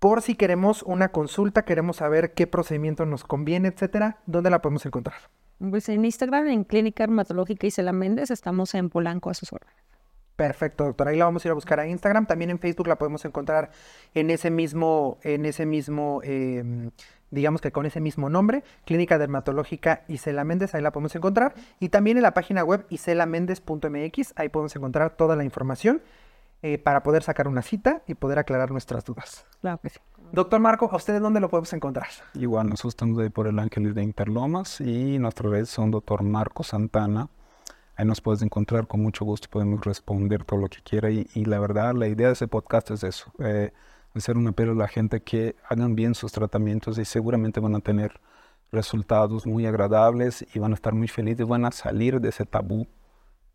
[0.00, 4.86] Por si queremos una consulta, queremos saber qué procedimiento nos conviene, etcétera, ¿dónde la podemos
[4.86, 5.18] encontrar?
[5.58, 9.76] Pues en Instagram, en Clínica Dermatológica Isela Méndez, estamos en Polanco a sus órdenes.
[10.36, 11.10] Perfecto, doctora.
[11.10, 12.24] Ahí la vamos a ir a buscar a Instagram.
[12.24, 13.72] También en Facebook la podemos encontrar
[14.14, 16.64] en ese mismo, en ese mismo, eh,
[17.30, 21.52] digamos que con ese mismo nombre, Clínica Dermatológica Isela Méndez, ahí la podemos encontrar.
[21.78, 26.00] Y también en la página web iselaméndez.mx, ahí podemos encontrar toda la información
[26.62, 29.46] eh, para poder sacar una cita y poder aclarar nuestras dudas.
[29.60, 30.00] Claro que sí.
[30.32, 32.08] Doctor Marco, ¿a ustedes dónde lo podemos encontrar?
[32.34, 36.62] Igual, nosotros estamos ahí por el Ángeles de Interlomas y nuestras redes son doctor Marco
[36.62, 37.28] Santana.
[37.96, 41.10] Ahí nos puedes encontrar con mucho gusto, podemos responder todo lo que quiera.
[41.10, 43.72] Y, y la verdad, la idea de ese podcast es eso, eh,
[44.14, 47.80] hacer un apelo a la gente que hagan bien sus tratamientos y seguramente van a
[47.80, 48.20] tener
[48.70, 52.86] resultados muy agradables y van a estar muy felices, van a salir de ese tabú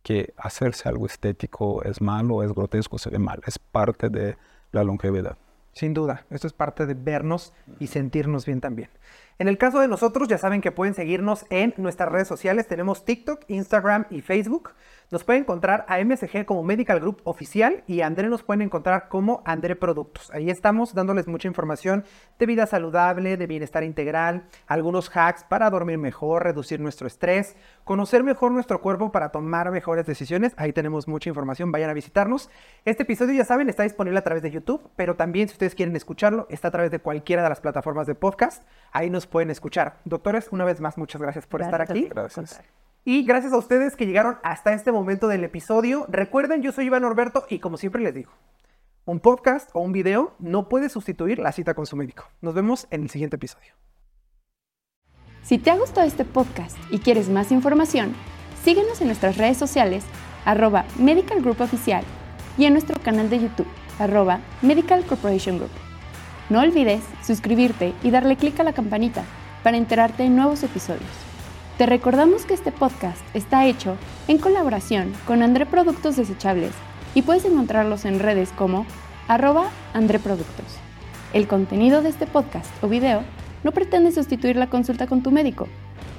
[0.06, 4.38] que hacerse algo estético es malo, es grotesco, se ve mal, es parte de
[4.72, 5.36] la longevidad.
[5.72, 8.92] Sin duda, esto es parte de vernos y sentirnos bien también.
[9.40, 12.68] En el caso de nosotros, ya saben que pueden seguirnos en nuestras redes sociales.
[12.68, 14.74] Tenemos TikTok, Instagram y Facebook.
[15.12, 19.08] Nos pueden encontrar a MSG como Medical Group Oficial y a André nos pueden encontrar
[19.08, 20.32] como André Productos.
[20.32, 22.04] Ahí estamos dándoles mucha información
[22.40, 28.24] de vida saludable, de bienestar integral, algunos hacks para dormir mejor, reducir nuestro estrés, conocer
[28.24, 30.54] mejor nuestro cuerpo para tomar mejores decisiones.
[30.58, 32.50] Ahí tenemos mucha información, vayan a visitarnos.
[32.84, 35.96] Este episodio, ya saben, está disponible a través de YouTube, pero también si ustedes quieren
[35.96, 38.64] escucharlo, está a través de cualquiera de las plataformas de podcast.
[38.92, 40.00] Ahí nos pueden escuchar.
[40.04, 42.10] Doctores, una vez más, muchas gracias por estar Gracias aquí.
[42.10, 42.62] Gracias.
[43.08, 46.08] Y gracias a ustedes que llegaron hasta este momento del episodio.
[46.10, 48.32] Recuerden, yo soy Iván Norberto y como siempre les digo,
[49.06, 52.26] un podcast o un video no puede sustituir la cita con su médico.
[52.42, 53.74] Nos vemos en el siguiente episodio.
[55.44, 58.16] Si te ha gustado este podcast y quieres más información,
[58.64, 60.04] síguenos en nuestras redes sociales,
[60.44, 62.04] arroba Medical Group Oficial,
[62.58, 63.68] y en nuestro canal de YouTube,
[64.00, 65.70] arroba Medical Corporation Group.
[66.50, 69.24] No olvides suscribirte y darle clic a la campanita
[69.62, 71.25] para enterarte de nuevos episodios.
[71.78, 73.98] Te recordamos que este podcast está hecho
[74.30, 76.72] en colaboración con André Productos Desechables
[77.14, 78.86] y puedes encontrarlos en redes como
[79.28, 80.78] arroba André Productos.
[81.34, 83.24] El contenido de este podcast o video
[83.66, 85.68] no pretende sustituir la consulta con tu médico.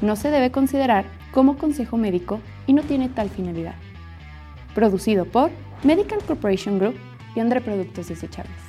[0.03, 3.77] No se debe considerar como consejo médico y no tiene tal finalidad.
[4.75, 5.51] Producido por
[5.85, 6.97] Medical Corporation Group
[7.35, 8.66] y André Productos Desechables.